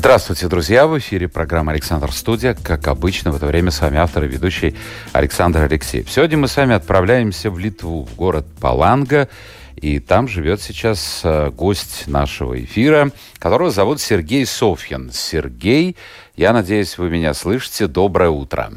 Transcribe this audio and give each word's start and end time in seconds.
Здравствуйте, 0.00 0.48
друзья! 0.48 0.86
В 0.86 0.98
эфире 0.98 1.28
программа 1.28 1.72
«Александр 1.72 2.10
Студия». 2.10 2.54
Как 2.54 2.88
обычно, 2.88 3.32
в 3.32 3.36
это 3.36 3.44
время 3.44 3.70
с 3.70 3.82
вами 3.82 3.98
автор 3.98 4.24
и 4.24 4.28
ведущий 4.28 4.74
Александр 5.12 5.60
Алексеев. 5.64 6.10
Сегодня 6.10 6.38
мы 6.38 6.48
с 6.48 6.56
вами 6.56 6.74
отправляемся 6.74 7.50
в 7.50 7.58
Литву, 7.58 8.04
в 8.04 8.16
город 8.16 8.46
Паланга. 8.62 9.28
И 9.76 9.98
там 9.98 10.26
живет 10.26 10.62
сейчас 10.62 11.20
э, 11.22 11.50
гость 11.50 12.04
нашего 12.06 12.58
эфира, 12.64 13.12
которого 13.38 13.70
зовут 13.70 14.00
Сергей 14.00 14.46
Софьин. 14.46 15.10
Сергей, 15.12 15.96
я 16.34 16.54
надеюсь, 16.54 16.96
вы 16.96 17.10
меня 17.10 17.34
слышите. 17.34 17.86
Доброе 17.86 18.30
утро. 18.30 18.72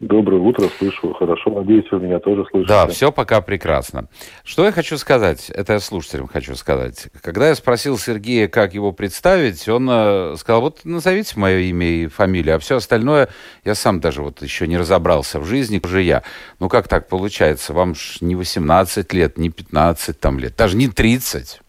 Доброе 0.00 0.40
утро, 0.40 0.66
слышу 0.76 1.14
хорошо. 1.14 1.50
Надеюсь, 1.50 1.90
вы 1.92 2.00
меня 2.00 2.18
тоже 2.18 2.44
слышите. 2.50 2.68
Да, 2.68 2.88
все 2.88 3.12
пока 3.12 3.40
прекрасно. 3.40 4.08
Что 4.42 4.64
я 4.64 4.72
хочу 4.72 4.98
сказать, 4.98 5.50
это 5.50 5.74
я 5.74 5.78
слушателям 5.78 6.26
хочу 6.26 6.56
сказать. 6.56 7.08
Когда 7.22 7.48
я 7.48 7.54
спросил 7.54 7.96
Сергея, 7.96 8.48
как 8.48 8.74
его 8.74 8.90
представить, 8.90 9.68
он 9.68 9.88
э, 9.88 10.34
сказал, 10.36 10.62
вот 10.62 10.80
назовите 10.84 11.38
мое 11.38 11.58
имя 11.58 11.86
и 11.86 12.06
фамилию, 12.08 12.56
а 12.56 12.58
все 12.58 12.76
остальное 12.76 13.28
я 13.64 13.76
сам 13.76 14.00
даже 14.00 14.20
вот 14.20 14.42
еще 14.42 14.66
не 14.66 14.76
разобрался 14.76 15.38
в 15.38 15.44
жизни, 15.44 15.80
уже 15.82 16.02
я. 16.02 16.24
Ну 16.58 16.68
как 16.68 16.88
так 16.88 17.08
получается? 17.08 17.72
Вам 17.72 17.94
ж 17.94 18.18
не 18.20 18.34
18 18.34 19.12
лет, 19.12 19.38
не 19.38 19.50
15 19.50 20.18
там 20.18 20.40
лет, 20.40 20.56
даже 20.56 20.76
не 20.76 20.88
30. 20.88 21.60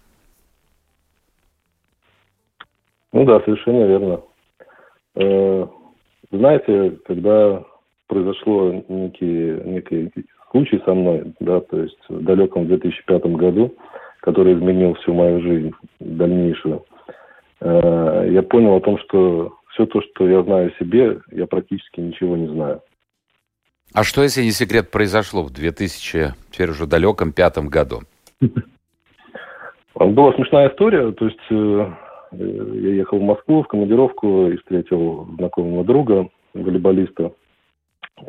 Ну 3.13 3.23
да, 3.23 3.39
совершенно 3.41 3.85
верно. 3.85 4.21
Э, 5.15 5.67
знаете, 6.31 6.97
когда 7.05 7.63
произошло 8.07 8.83
некий, 8.87 9.61
некий 9.65 10.11
случай 10.51 10.81
со 10.85 10.93
мной, 10.93 11.33
да, 11.39 11.59
то 11.61 11.81
есть 11.81 11.97
в 12.07 12.23
далеком 12.23 12.67
2005 12.67 13.25
году, 13.37 13.75
который 14.21 14.53
изменил 14.53 14.93
всю 14.95 15.13
мою 15.13 15.41
жизнь 15.41 15.71
дальнейшую. 15.99 16.85
Э, 17.61 18.27
я 18.31 18.41
понял 18.41 18.75
о 18.75 18.81
том, 18.81 18.97
что 18.99 19.53
все 19.73 19.85
то, 19.85 20.01
что 20.01 20.27
я 20.27 20.43
знаю 20.43 20.71
о 20.71 20.83
себе, 20.83 21.19
я 21.31 21.45
практически 21.47 21.99
ничего 21.99 22.37
не 22.37 22.47
знаю. 22.47 22.81
А 23.93 24.03
что, 24.03 24.23
если 24.23 24.43
не 24.43 24.51
секрет, 24.51 24.91
произошло 24.91 25.43
в 25.43 25.51
2000, 25.51 26.33
теперь 26.51 26.69
уже 26.69 26.87
далеком 26.87 27.31
пятом 27.31 27.67
году? 27.67 28.01
Была 29.95 30.33
смешная 30.33 30.69
история, 30.69 31.11
то 31.11 31.25
есть 31.25 31.39
э, 31.49 31.91
я 32.31 32.89
ехал 32.95 33.19
в 33.19 33.23
Москву 33.23 33.63
в 33.63 33.67
командировку 33.67 34.47
и 34.47 34.57
встретил 34.57 35.27
знакомого 35.37 35.85
друга, 35.85 36.27
волейболиста, 36.53 37.31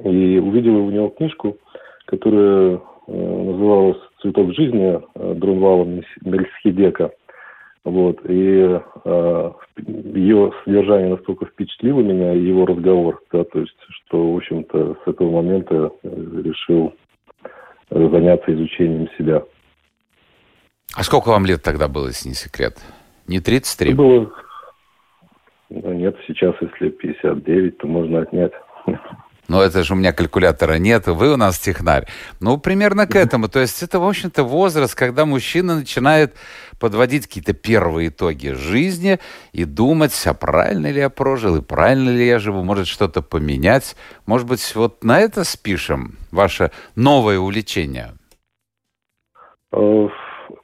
и 0.05 0.39
увидел 0.39 0.77
у 0.77 0.91
него 0.91 1.09
книжку, 1.09 1.57
которая 2.07 2.81
э, 3.07 3.13
называлась 3.13 3.99
«Цветок 4.21 4.55
жизни» 4.55 5.01
э, 5.15 5.35
Друнвала 5.35 5.85
Мельсхидека. 6.23 7.13
Вот. 7.85 8.19
И 8.29 8.81
э, 9.05 9.53
ее 9.87 10.53
содержание 10.65 11.11
настолько 11.11 11.47
впечатлило 11.47 12.01
меня, 12.01 12.33
его 12.33 12.67
разговор, 12.67 13.23
да, 13.33 13.45
то 13.45 13.61
есть, 13.61 13.77
что, 13.89 14.33
в 14.33 14.37
общем-то, 14.37 14.97
с 15.05 15.09
этого 15.09 15.31
момента 15.31 15.93
э, 16.03 16.43
решил 16.43 16.95
заняться 17.89 18.53
изучением 18.53 19.09
себя. 19.17 19.45
А 20.97 21.05
сколько 21.05 21.29
вам 21.29 21.47
лет 21.47 21.63
тогда 21.63 21.87
было, 21.87 22.09
если 22.09 22.31
не 22.31 22.35
секрет? 22.35 22.79
Не 23.29 23.39
33? 23.39 23.89
Это 23.89 23.97
было... 23.97 24.33
Ну, 25.69 25.93
нет, 25.93 26.17
сейчас, 26.27 26.55
если 26.61 26.91
59, 26.91 27.79
то 27.79 27.87
можно 27.87 28.21
отнять. 28.21 28.53
Но 29.49 29.63
это 29.63 29.83
же 29.83 29.95
у 29.95 29.97
меня 29.97 30.13
калькулятора 30.13 30.79
нет, 30.79 31.07
вы 31.07 31.33
у 31.33 31.37
нас 31.37 31.59
технарь. 31.59 32.07
Ну, 32.41 32.59
примерно 32.59 33.07
к 33.07 33.15
этому. 33.15 33.49
То 33.49 33.61
есть 33.61 33.83
это, 33.83 33.99
в 34.01 34.09
общем-то, 34.09 34.43
возраст, 34.43 34.95
когда 34.95 35.25
мужчина 35.25 35.77
начинает 35.77 36.35
подводить 36.81 37.27
какие-то 37.27 37.55
первые 37.55 38.09
итоги 38.09 38.49
жизни 38.49 39.19
и 39.53 39.65
думать, 39.65 40.13
а 40.27 40.35
правильно 40.35 40.91
ли 40.91 41.01
я 41.01 41.11
прожил, 41.11 41.57
и 41.57 41.63
правильно 41.63 42.11
ли 42.11 42.27
я 42.27 42.39
живу, 42.39 42.63
может 42.63 42.87
что-то 42.87 43.23
поменять. 43.23 43.97
Может 44.27 44.49
быть, 44.49 44.75
вот 44.75 45.05
на 45.05 45.21
это 45.21 45.45
спишем 45.45 46.17
ваше 46.33 46.71
новое 46.97 47.39
увлечение? 47.39 48.15
Э, 49.73 50.09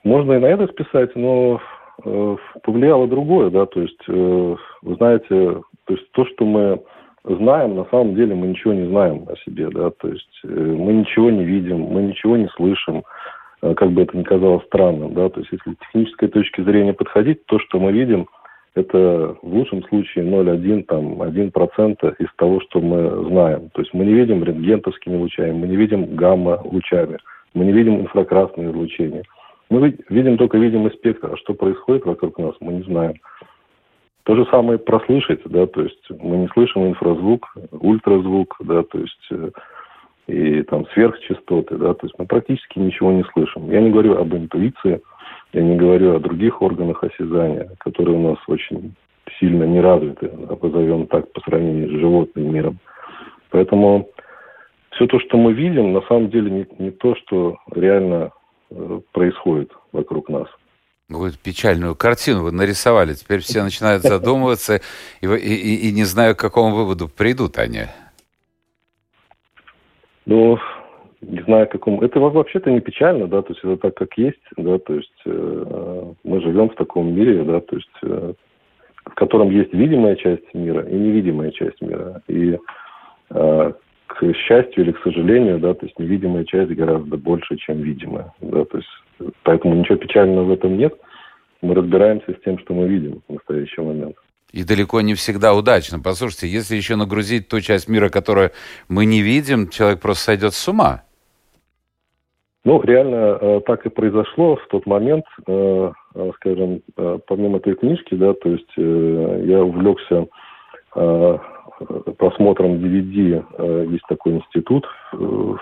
можно 0.04 0.32
и 0.32 0.38
на 0.38 0.46
это 0.46 0.66
списать, 0.68 1.14
но 1.14 1.60
э, 2.04 2.36
повлияло 2.62 3.06
другое, 3.06 3.50
да, 3.50 3.66
то 3.66 3.80
есть, 3.80 4.02
э, 4.08 4.56
вы 4.82 4.94
знаете, 4.96 5.28
то 5.84 5.94
есть 5.94 6.10
то, 6.12 6.24
что 6.26 6.44
мы 6.44 6.82
знаем, 7.24 7.76
на 7.76 7.84
самом 7.86 8.14
деле 8.14 8.34
мы 8.34 8.48
ничего 8.48 8.72
не 8.72 8.88
знаем 8.88 9.26
о 9.28 9.36
себе, 9.44 9.68
да, 9.70 9.90
то 9.90 10.08
есть 10.08 10.40
э, 10.44 10.48
мы 10.48 10.92
ничего 10.92 11.30
не 11.30 11.44
видим, 11.44 11.80
мы 11.80 12.02
ничего 12.02 12.36
не 12.36 12.48
слышим, 12.48 13.04
э, 13.62 13.74
как 13.74 13.90
бы 13.92 14.02
это 14.02 14.16
ни 14.16 14.22
казалось 14.22 14.64
странным, 14.66 15.14
да, 15.14 15.28
то 15.28 15.40
есть 15.40 15.52
если 15.52 15.72
с 15.72 15.78
технической 15.78 16.28
точки 16.28 16.62
зрения 16.62 16.92
подходить, 16.92 17.46
то, 17.46 17.58
что 17.60 17.78
мы 17.78 17.92
видим, 17.92 18.26
это 18.74 19.36
в 19.42 19.54
лучшем 19.54 19.84
случае 19.84 20.24
0,1, 20.24 20.84
там, 20.84 21.20
1% 21.22 22.14
из 22.18 22.28
того, 22.36 22.60
что 22.62 22.80
мы 22.80 23.28
знаем. 23.28 23.68
То 23.74 23.82
есть 23.82 23.92
мы 23.92 24.06
не 24.06 24.14
видим 24.14 24.42
рентгентовскими 24.42 25.16
лучами, 25.16 25.52
мы 25.52 25.68
не 25.68 25.76
видим 25.76 26.16
гамма-лучами, 26.16 27.18
мы 27.54 27.66
не 27.66 27.72
видим 27.72 28.00
инфракрасные 28.00 28.70
излучения. 28.70 29.24
Мы 29.68 29.96
видим 30.08 30.38
только 30.38 30.58
видимый 30.58 30.90
спектр, 30.92 31.30
а 31.32 31.36
что 31.36 31.54
происходит 31.54 32.04
вокруг 32.04 32.38
нас, 32.38 32.54
мы 32.60 32.74
не 32.74 32.82
знаем. 32.82 33.14
То 34.24 34.36
же 34.36 34.46
самое 34.46 34.78
прослышать, 34.78 35.40
да, 35.46 35.66
то 35.66 35.82
есть 35.82 36.10
мы 36.10 36.36
не 36.36 36.48
слышим 36.48 36.86
инфразвук, 36.86 37.54
ультразвук, 37.72 38.56
да, 38.60 38.84
то 38.84 38.98
есть 38.98 39.28
э, 39.32 39.50
и 40.28 40.62
там 40.62 40.86
сверхчастоты, 40.94 41.76
да, 41.76 41.94
то 41.94 42.06
есть 42.06 42.14
мы 42.18 42.26
практически 42.26 42.78
ничего 42.78 43.10
не 43.10 43.24
слышим. 43.32 43.68
Я 43.70 43.80
не 43.80 43.90
говорю 43.90 44.16
об 44.16 44.32
интуиции, 44.32 45.02
я 45.52 45.62
не 45.62 45.76
говорю 45.76 46.14
о 46.14 46.20
других 46.20 46.62
органах 46.62 47.02
осязания, 47.02 47.70
которые 47.78 48.16
у 48.16 48.30
нас 48.30 48.38
очень 48.46 48.94
сильно 49.40 49.64
не 49.64 49.80
развиты, 49.80 50.28
позовем 50.60 51.08
так, 51.08 51.32
по 51.32 51.40
сравнению 51.40 51.88
с 51.88 52.00
животным 52.00 52.54
миром. 52.54 52.78
Поэтому 53.50 54.08
все 54.90 55.06
то, 55.06 55.18
что 55.18 55.36
мы 55.36 55.52
видим, 55.52 55.92
на 55.92 56.02
самом 56.02 56.30
деле 56.30 56.50
не, 56.50 56.66
не 56.78 56.90
то, 56.90 57.16
что 57.16 57.56
реально 57.74 58.30
э, 58.70 59.00
происходит 59.12 59.72
вокруг 59.90 60.28
нас 60.28 60.46
какую-то 61.12 61.38
печальную 61.38 61.94
картину 61.94 62.42
вы 62.42 62.52
нарисовали. 62.52 63.14
Теперь 63.14 63.40
все 63.40 63.62
начинают 63.62 64.02
задумываться 64.02 64.80
и, 65.20 65.26
и, 65.26 65.88
и 65.88 65.92
не 65.92 66.04
знаю, 66.04 66.34
к 66.34 66.40
какому 66.40 66.74
выводу 66.74 67.08
придут 67.08 67.58
они. 67.58 67.86
Ну, 70.26 70.58
не 71.20 71.40
знаю, 71.42 71.68
какому. 71.68 72.02
Это 72.02 72.20
вообще-то 72.20 72.70
не 72.70 72.80
печально, 72.80 73.26
да, 73.26 73.42
то 73.42 73.52
есть 73.52 73.60
это 73.64 73.76
так, 73.76 73.94
как 73.94 74.18
есть, 74.18 74.42
да, 74.56 74.78
то 74.78 74.94
есть 74.94 75.22
э, 75.24 76.12
мы 76.24 76.40
живем 76.40 76.68
в 76.70 76.74
таком 76.74 77.14
мире, 77.14 77.44
да, 77.44 77.60
то 77.60 77.76
есть 77.76 77.88
э, 78.02 78.32
в 79.04 79.14
котором 79.14 79.50
есть 79.50 79.72
видимая 79.72 80.16
часть 80.16 80.52
мира 80.54 80.82
и 80.82 80.94
невидимая 80.94 81.50
часть 81.50 81.80
мира. 81.80 82.22
И 82.28 82.58
э, 83.30 83.72
к 84.06 84.34
счастью 84.34 84.84
или 84.84 84.92
к 84.92 85.02
сожалению, 85.02 85.58
да, 85.58 85.74
то 85.74 85.86
есть 85.86 85.98
невидимая 85.98 86.44
часть 86.44 86.72
гораздо 86.72 87.16
больше, 87.16 87.56
чем 87.56 87.80
видимая, 87.82 88.32
да, 88.40 88.64
то 88.64 88.78
есть 88.78 88.90
Поэтому 89.42 89.74
ничего 89.74 89.96
печального 89.96 90.44
в 90.44 90.50
этом 90.52 90.76
нет. 90.76 90.94
Мы 91.60 91.74
разбираемся 91.74 92.32
с 92.32 92.44
тем, 92.44 92.58
что 92.58 92.74
мы 92.74 92.88
видим 92.88 93.22
в 93.28 93.34
настоящий 93.34 93.80
момент. 93.80 94.16
И 94.52 94.64
далеко 94.64 95.00
не 95.00 95.14
всегда 95.14 95.54
удачно. 95.54 95.98
Послушайте, 95.98 96.46
если 96.46 96.76
еще 96.76 96.96
нагрузить 96.96 97.48
ту 97.48 97.60
часть 97.60 97.88
мира, 97.88 98.10
которую 98.10 98.50
мы 98.88 99.06
не 99.06 99.22
видим, 99.22 99.68
человек 99.68 100.00
просто 100.00 100.24
сойдет 100.24 100.52
с 100.52 100.68
ума. 100.68 101.02
Ну, 102.64 102.80
реально 102.82 103.38
э, 103.40 103.60
так 103.66 103.84
и 103.86 103.88
произошло 103.88 104.56
в 104.56 104.66
тот 104.68 104.86
момент, 104.86 105.24
э, 105.46 105.92
э, 106.14 106.30
скажем, 106.36 106.82
помимо 107.26 107.58
этой 107.58 107.74
книжки, 107.74 108.14
да, 108.14 108.34
то 108.34 108.50
есть 108.50 108.72
я 108.76 109.64
увлекся 109.64 110.26
просмотром 112.18 112.74
DVD. 112.74 113.90
Есть 113.90 114.04
такой 114.08 114.34
институт 114.34 114.86
в 115.12 115.58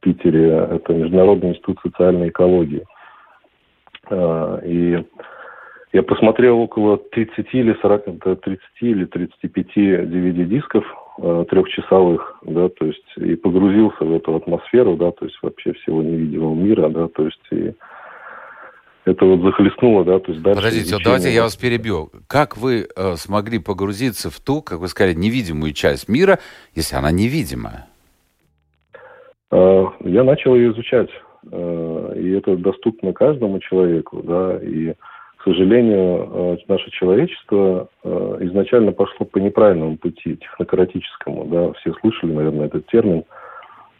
Питере, 0.00 0.66
это 0.70 0.94
Международный 0.94 1.50
институт 1.50 1.78
социальной 1.82 2.30
экологии. 2.30 2.82
А, 2.82 2.86
и 4.64 5.04
я 5.92 6.02
посмотрел 6.02 6.58
около 6.58 6.96
30 6.96 7.46
или 7.52 7.76
40, 7.80 8.04
30 8.40 8.60
или 8.80 9.04
35 9.04 9.66
DVD-дисков 9.76 10.84
а, 11.18 11.44
трехчасовых, 11.44 12.38
да, 12.42 12.70
то 12.70 12.86
есть 12.86 13.04
и 13.16 13.36
погрузился 13.36 14.04
в 14.04 14.14
эту 14.14 14.34
атмосферу, 14.34 14.96
да, 14.96 15.10
то 15.12 15.26
есть 15.26 15.36
вообще 15.42 15.74
всего 15.74 16.02
невидимого 16.02 16.54
мира, 16.54 16.88
да, 16.88 17.08
то 17.08 17.24
есть 17.24 17.40
и 17.50 17.74
это 19.04 19.24
вот 19.26 19.42
захлестнуло, 19.42 20.04
да, 20.04 20.18
то 20.20 20.32
есть 20.32 20.42
дальше... 20.42 20.60
Подождите, 20.60 20.94
вот 20.94 21.02
давайте 21.04 21.30
я 21.30 21.42
вас 21.42 21.56
перебью. 21.56 22.10
Как 22.28 22.56
вы 22.56 22.86
э, 22.96 23.16
смогли 23.16 23.58
погрузиться 23.58 24.30
в 24.30 24.40
ту, 24.40 24.62
как 24.62 24.78
вы 24.78 24.88
сказали, 24.88 25.12
невидимую 25.14 25.72
часть 25.72 26.08
мира, 26.08 26.38
если 26.74 26.96
она 26.96 27.10
невидимая? 27.10 27.88
А, 29.50 29.92
я 30.00 30.24
начал 30.24 30.54
ее 30.54 30.72
изучать. 30.72 31.10
Э, 31.50 32.14
и 32.16 32.30
это 32.32 32.56
доступно 32.56 33.12
каждому 33.12 33.58
человеку, 33.58 34.22
да, 34.22 34.58
и, 34.62 34.92
к 35.36 35.44
сожалению, 35.44 36.28
э, 36.30 36.56
наше 36.68 36.90
человечество 36.90 37.88
э, 38.04 38.36
изначально 38.42 38.92
пошло 38.92 39.26
по 39.26 39.38
неправильному 39.38 39.96
пути, 39.96 40.36
технократическому, 40.36 41.46
да, 41.46 41.72
все 41.74 41.92
слышали, 42.00 42.32
наверное, 42.32 42.66
этот 42.66 42.86
термин, 42.86 43.24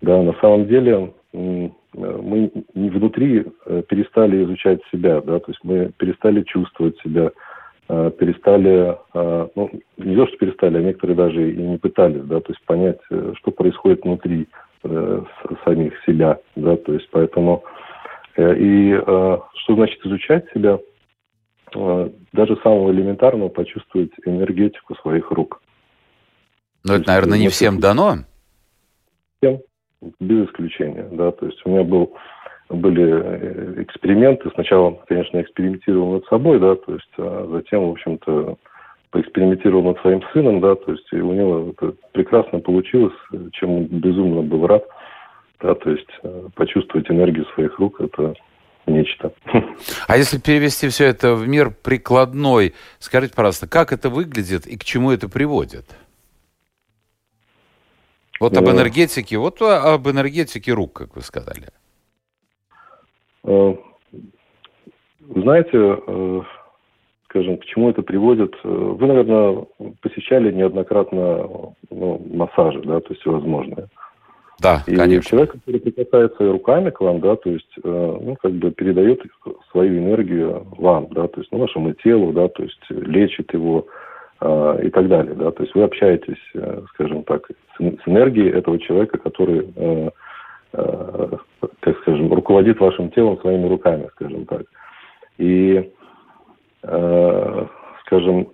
да, 0.02 0.22
на 0.22 0.34
самом 0.34 0.66
деле 0.66 1.12
мы 1.32 2.50
внутри 2.74 3.46
перестали 3.88 4.44
изучать 4.44 4.80
себя, 4.90 5.22
да, 5.22 5.38
то 5.38 5.50
есть 5.50 5.60
мы 5.62 5.90
перестали 5.96 6.42
чувствовать 6.42 6.98
себя, 7.00 7.30
перестали, 7.88 8.98
ну, 9.14 9.70
не 9.96 10.16
то, 10.16 10.26
что 10.26 10.36
перестали, 10.36 10.78
а 10.78 10.82
некоторые 10.82 11.16
даже 11.16 11.52
и 11.52 11.56
не 11.56 11.78
пытались, 11.78 12.24
да, 12.24 12.40
то 12.40 12.52
есть 12.52 12.62
понять, 12.66 12.98
что 13.36 13.50
происходит 13.50 14.04
внутри, 14.04 14.46
э, 14.84 15.22
самих 15.64 15.92
себя, 16.04 16.38
да, 16.56 16.76
то 16.76 16.92
есть 16.94 17.08
поэтому 17.10 17.64
э, 18.36 18.56
и 18.56 18.92
э, 18.92 19.38
что 19.54 19.74
значит 19.74 20.04
изучать 20.04 20.46
себя, 20.52 20.78
э, 21.74 22.10
даже 22.32 22.56
самого 22.62 22.90
элементарного 22.92 23.48
почувствовать 23.48 24.12
энергетику 24.24 24.94
своих 24.96 25.30
рук. 25.30 25.62
Но 26.84 26.94
это, 26.94 27.08
наверное, 27.08 27.38
не 27.38 27.48
всем 27.48 27.78
дано. 27.78 28.16
Всем, 29.38 29.60
без 30.20 30.48
исключения, 30.48 31.08
да, 31.12 31.30
то 31.32 31.46
есть 31.46 31.60
у 31.64 31.70
меня 31.70 31.84
был 31.84 32.14
были 32.72 33.04
э, 33.04 33.82
эксперименты. 33.82 34.50
Сначала, 34.54 34.92
конечно, 35.06 35.40
экспериментировал 35.40 36.14
над 36.14 36.26
собой, 36.26 36.58
да, 36.58 36.74
то 36.76 36.94
есть, 36.94 37.10
а 37.18 37.46
затем, 37.50 37.88
в 37.88 37.92
общем-то, 37.92 38.56
поэкспериментировал 39.12 39.82
над 39.84 40.00
своим 40.00 40.22
сыном, 40.32 40.60
да, 40.60 40.74
то 40.74 40.90
есть 40.90 41.12
у 41.12 41.32
него 41.32 41.70
это 41.70 41.94
прекрасно 42.12 42.60
получилось, 42.60 43.14
чем 43.52 43.70
он 43.70 43.84
безумно 43.84 44.42
был 44.42 44.66
рад, 44.66 44.84
да, 45.60 45.74
то 45.74 45.90
есть 45.90 46.08
э, 46.22 46.48
почувствовать 46.54 47.10
энергию 47.10 47.44
своих 47.54 47.78
рук, 47.78 48.00
это 48.00 48.34
нечто. 48.86 49.32
А 50.08 50.16
если 50.16 50.38
перевести 50.38 50.88
все 50.88 51.06
это 51.06 51.34
в 51.34 51.46
мир 51.46 51.70
прикладной, 51.70 52.74
скажите, 52.98 53.34
пожалуйста, 53.34 53.68
как 53.68 53.92
это 53.92 54.08
выглядит 54.08 54.66
и 54.66 54.78
к 54.78 54.84
чему 54.84 55.10
это 55.10 55.28
приводит? 55.28 55.84
Вот 58.40 58.56
об 58.56 58.66
э. 58.66 58.70
энергетике, 58.72 59.36
вот 59.36 59.60
об 59.60 60.08
энергетике 60.08 60.72
рук, 60.72 60.94
как 60.94 61.16
вы 61.16 61.22
сказали. 61.22 61.68
Э, 63.44 63.74
знаете, 65.36 65.78
скажем, 67.32 67.56
к 67.56 67.64
чему 67.64 67.90
это 67.90 68.02
приводит. 68.02 68.54
Э, 68.62 68.68
вы, 68.68 69.06
наверное, 69.06 69.64
посещали 70.02 70.52
неоднократно 70.52 71.48
ну, 71.90 72.22
массажи, 72.30 72.80
да, 72.82 73.00
то 73.00 73.08
есть 73.10 73.22
всевозможные. 73.22 73.88
Да, 74.60 74.82
и 74.86 74.94
конечно. 74.94 75.28
человек, 75.28 75.52
который 75.52 75.80
прикасается 75.80 76.52
руками 76.52 76.90
к 76.90 77.00
вам, 77.00 77.20
да, 77.20 77.36
то 77.36 77.50
есть, 77.50 77.72
э, 77.82 78.18
ну, 78.22 78.36
как 78.40 78.52
бы 78.52 78.70
передает 78.70 79.22
свою 79.70 79.98
энергию 79.98 80.66
вам, 80.78 81.08
да, 81.10 81.26
то 81.26 81.40
есть, 81.40 81.50
ну, 81.50 81.58
вашему 81.58 81.94
телу, 81.94 82.32
да, 82.32 82.48
то 82.48 82.62
есть, 82.62 82.80
лечит 82.90 83.52
его 83.54 83.86
э, 84.40 84.80
и 84.84 84.90
так 84.90 85.08
далее, 85.08 85.34
да, 85.34 85.50
то 85.50 85.62
есть, 85.62 85.74
вы 85.74 85.84
общаетесь, 85.84 86.42
э, 86.54 86.82
скажем 86.90 87.24
так, 87.24 87.48
с, 87.48 87.80
энергией 88.06 88.50
этого 88.50 88.78
человека, 88.78 89.18
который, 89.18 89.72
э, 89.74 90.10
э, 90.74 91.28
как 91.80 91.98
скажем, 92.02 92.32
руководит 92.32 92.78
вашим 92.78 93.10
телом 93.10 93.40
своими 93.40 93.66
руками, 93.66 94.08
скажем 94.14 94.44
так. 94.46 94.62
И 95.38 95.90
скажем, 96.82 98.48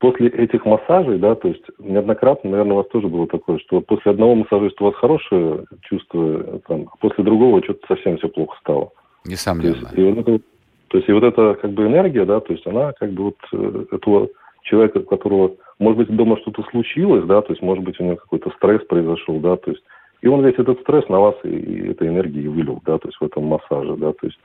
после 0.00 0.28
этих 0.28 0.64
массажей, 0.64 1.18
да, 1.18 1.34
то 1.34 1.48
есть 1.48 1.64
неоднократно, 1.78 2.50
наверное, 2.50 2.72
у 2.72 2.76
вас 2.76 2.88
тоже 2.88 3.06
было 3.06 3.26
такое, 3.26 3.58
что 3.58 3.80
после 3.80 4.12
одного 4.12 4.34
массажиста 4.34 4.82
у 4.82 4.86
вас 4.86 4.96
хорошее 4.96 5.64
чувство, 5.82 6.60
там, 6.66 6.86
а 6.90 6.96
после 6.98 7.22
другого 7.22 7.62
что-то 7.62 7.86
совсем 7.86 8.16
все 8.16 8.28
плохо 8.28 8.56
стало. 8.60 8.90
Несомненно. 9.26 9.74
То 9.74 9.80
есть, 9.80 9.98
и 9.98 10.02
вот 10.02 10.18
это, 10.18 10.44
то 10.88 10.96
есть 10.96 11.08
и 11.08 11.12
вот 11.12 11.22
эта 11.22 11.54
как 11.54 11.72
бы 11.72 11.86
энергия, 11.86 12.24
да, 12.24 12.40
то 12.40 12.52
есть 12.52 12.66
она 12.66 12.92
как 12.92 13.12
бы 13.12 13.24
вот 13.24 13.36
э, 13.52 13.84
этого 13.92 14.28
человека, 14.62 14.98
у 14.98 15.02
которого, 15.02 15.52
может 15.78 15.98
быть, 15.98 16.16
дома 16.16 16.38
что-то 16.38 16.62
случилось, 16.70 17.24
да, 17.26 17.42
то 17.42 17.52
есть, 17.52 17.62
может 17.62 17.84
быть, 17.84 18.00
у 18.00 18.04
него 18.04 18.16
какой-то 18.16 18.50
стресс 18.56 18.82
произошел, 18.86 19.38
да, 19.38 19.56
то 19.56 19.70
есть, 19.70 19.82
и 20.22 20.28
он 20.28 20.44
весь 20.44 20.58
этот 20.58 20.80
стресс 20.80 21.06
на 21.08 21.20
вас 21.20 21.34
и, 21.44 21.48
и 21.48 21.90
этой 21.90 22.08
энергии 22.08 22.46
вылил, 22.46 22.80
да, 22.86 22.98
то 22.98 23.08
есть 23.08 23.18
в 23.20 23.24
этом 23.24 23.44
массаже, 23.44 23.96
да, 23.96 24.12
то 24.12 24.26
есть 24.26 24.38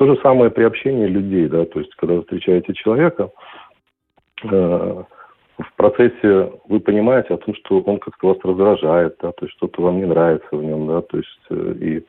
то 0.00 0.06
же 0.06 0.18
самое 0.22 0.50
при 0.50 0.62
общении 0.62 1.06
людей, 1.06 1.46
да, 1.46 1.66
то 1.66 1.78
есть 1.78 1.94
когда 1.96 2.14
вы 2.14 2.22
встречаете 2.22 2.72
человека, 2.72 3.28
э, 4.44 5.02
в 5.58 5.74
процессе 5.76 6.52
вы 6.68 6.80
понимаете 6.80 7.34
о 7.34 7.36
том, 7.36 7.54
что 7.54 7.80
он 7.82 7.98
как-то 7.98 8.28
вас 8.28 8.38
раздражает, 8.42 9.16
да, 9.20 9.32
то 9.32 9.44
есть 9.44 9.54
что-то 9.58 9.82
вам 9.82 9.98
не 9.98 10.06
нравится 10.06 10.48
в 10.52 10.64
нем, 10.64 10.86
да, 10.86 11.02
то 11.02 11.18
есть 11.18 11.40
э, 11.50 11.74
и, 11.78 12.04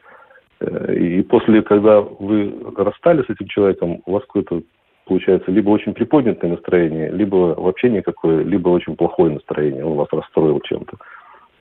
э, 0.62 0.96
и 0.96 1.22
после, 1.24 1.62
когда 1.64 2.00
вы 2.00 2.56
расстались 2.78 3.26
с 3.26 3.30
этим 3.30 3.48
человеком, 3.48 4.02
у 4.06 4.14
вас 4.14 4.22
какое-то 4.22 4.62
получается 5.04 5.52
либо 5.52 5.70
очень 5.72 5.94
приподнятое 5.94 6.50
настроение, 6.50 7.12
либо 7.12 7.56
вообще 7.58 7.90
никакое, 7.90 8.42
либо 8.42 8.70
очень 8.70 8.96
плохое 8.96 9.34
настроение, 9.34 9.84
он 9.84 9.98
вас 9.98 10.08
расстроил 10.14 10.62
чем-то 10.62 10.96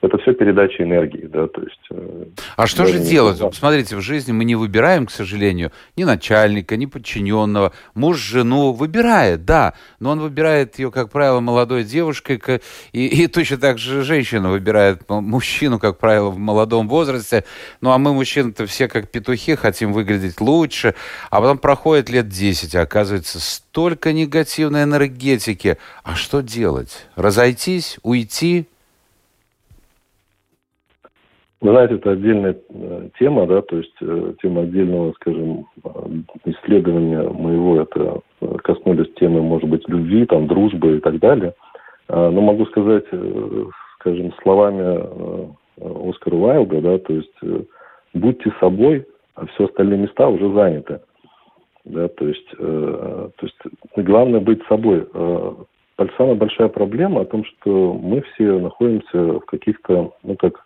это 0.01 0.17
все 0.17 0.33
передача 0.33 0.83
энергии, 0.83 1.27
да, 1.27 1.47
то 1.47 1.61
есть... 1.61 1.79
Э, 1.91 2.25
а 2.57 2.65
что 2.65 2.85
же 2.87 2.97
делать? 2.99 3.39
Не... 3.39 3.51
Смотрите, 3.51 3.95
в 3.95 4.01
жизни 4.01 4.31
мы 4.31 4.45
не 4.45 4.55
выбираем, 4.55 5.05
к 5.05 5.11
сожалению, 5.11 5.71
ни 5.95 6.03
начальника, 6.03 6.75
ни 6.75 6.87
подчиненного. 6.87 7.71
Муж 7.93 8.17
жену 8.17 8.73
выбирает, 8.73 9.45
да, 9.45 9.75
но 9.99 10.11
он 10.11 10.19
выбирает 10.19 10.79
ее, 10.79 10.89
как 10.91 11.11
правило, 11.11 11.39
молодой 11.39 11.83
девушкой, 11.83 12.41
и, 12.93 13.05
и 13.05 13.27
точно 13.27 13.57
так 13.57 13.77
же 13.77 14.01
женщина 14.01 14.49
выбирает 14.49 15.07
мужчину, 15.07 15.77
как 15.77 15.99
правило, 15.99 16.29
в 16.29 16.39
молодом 16.39 16.89
возрасте. 16.89 17.45
Ну, 17.79 17.91
а 17.91 17.99
мы, 17.99 18.13
мужчины-то, 18.13 18.65
все 18.65 18.87
как 18.87 19.11
петухи, 19.11 19.55
хотим 19.55 19.93
выглядеть 19.93 20.41
лучше, 20.41 20.95
а 21.29 21.41
потом 21.41 21.59
проходит 21.59 22.09
лет 22.09 22.27
10, 22.27 22.73
а 22.73 22.81
оказывается, 22.81 23.39
столько 23.39 24.13
негативной 24.13 24.83
энергетики. 24.83 25.77
А 26.03 26.15
что 26.15 26.41
делать? 26.41 27.05
Разойтись, 27.15 27.99
уйти? 28.01 28.67
Вы 31.61 31.69
знаете, 31.69 31.95
это 31.95 32.11
отдельная 32.11 32.57
э, 32.69 33.09
тема, 33.19 33.45
да, 33.45 33.61
то 33.61 33.77
есть 33.77 33.95
э, 34.01 34.33
тема 34.41 34.63
отдельного, 34.63 35.13
скажем, 35.13 35.67
э, 35.83 35.89
исследования 36.45 37.21
моего, 37.29 37.81
это 37.81 38.21
коснулись 38.63 39.13
темы, 39.13 39.43
может 39.43 39.69
быть, 39.69 39.87
любви, 39.87 40.25
там, 40.25 40.47
дружбы 40.47 40.97
и 40.97 40.99
так 40.99 41.19
далее. 41.19 41.53
А, 42.07 42.31
но 42.31 42.41
могу 42.41 42.65
сказать, 42.65 43.05
скажем, 43.99 44.33
словами 44.41 45.53
Оскара 46.09 46.35
Уайлда, 46.35 46.81
да, 46.81 46.97
то 46.97 47.13
есть 47.13 47.39
будьте 48.15 48.51
собой, 48.59 49.05
а 49.35 49.45
все 49.45 49.65
остальные 49.65 49.99
места 49.99 50.27
уже 50.27 50.51
заняты. 50.53 51.01
Да, 51.85 52.07
то 52.07 52.27
есть, 52.27 52.49
то 52.57 53.31
есть 53.41 53.57
главное 53.95 54.39
быть 54.39 54.61
собой. 54.67 55.07
Самая 56.17 56.35
большая 56.35 56.67
проблема 56.67 57.21
о 57.21 57.25
том, 57.25 57.45
что 57.45 57.93
мы 57.93 58.21
все 58.21 58.57
находимся 58.59 59.39
в 59.39 59.45
каких-то, 59.45 60.13
ну 60.23 60.35
как 60.35 60.65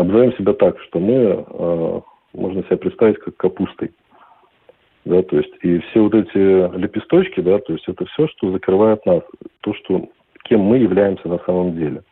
обзовем 0.00 0.32
себя 0.34 0.54
так, 0.54 0.80
что 0.80 0.98
мы, 0.98 1.44
э, 1.46 2.00
можно 2.34 2.62
себе 2.64 2.76
представить, 2.76 3.18
как 3.18 3.36
капустой. 3.36 3.92
Да, 5.04 5.22
то 5.22 5.38
есть, 5.38 5.52
и 5.62 5.78
все 5.78 6.00
вот 6.02 6.14
эти 6.14 6.76
лепесточки, 6.76 7.40
да, 7.40 7.58
то 7.58 7.72
есть 7.72 7.88
это 7.88 8.04
все, 8.06 8.28
что 8.28 8.52
закрывает 8.52 9.04
нас, 9.06 9.22
то, 9.60 9.74
что, 9.74 10.08
кем 10.44 10.60
мы 10.60 10.78
являемся 10.78 11.26
на 11.28 11.38
самом 11.40 11.74
деле. 11.74 12.02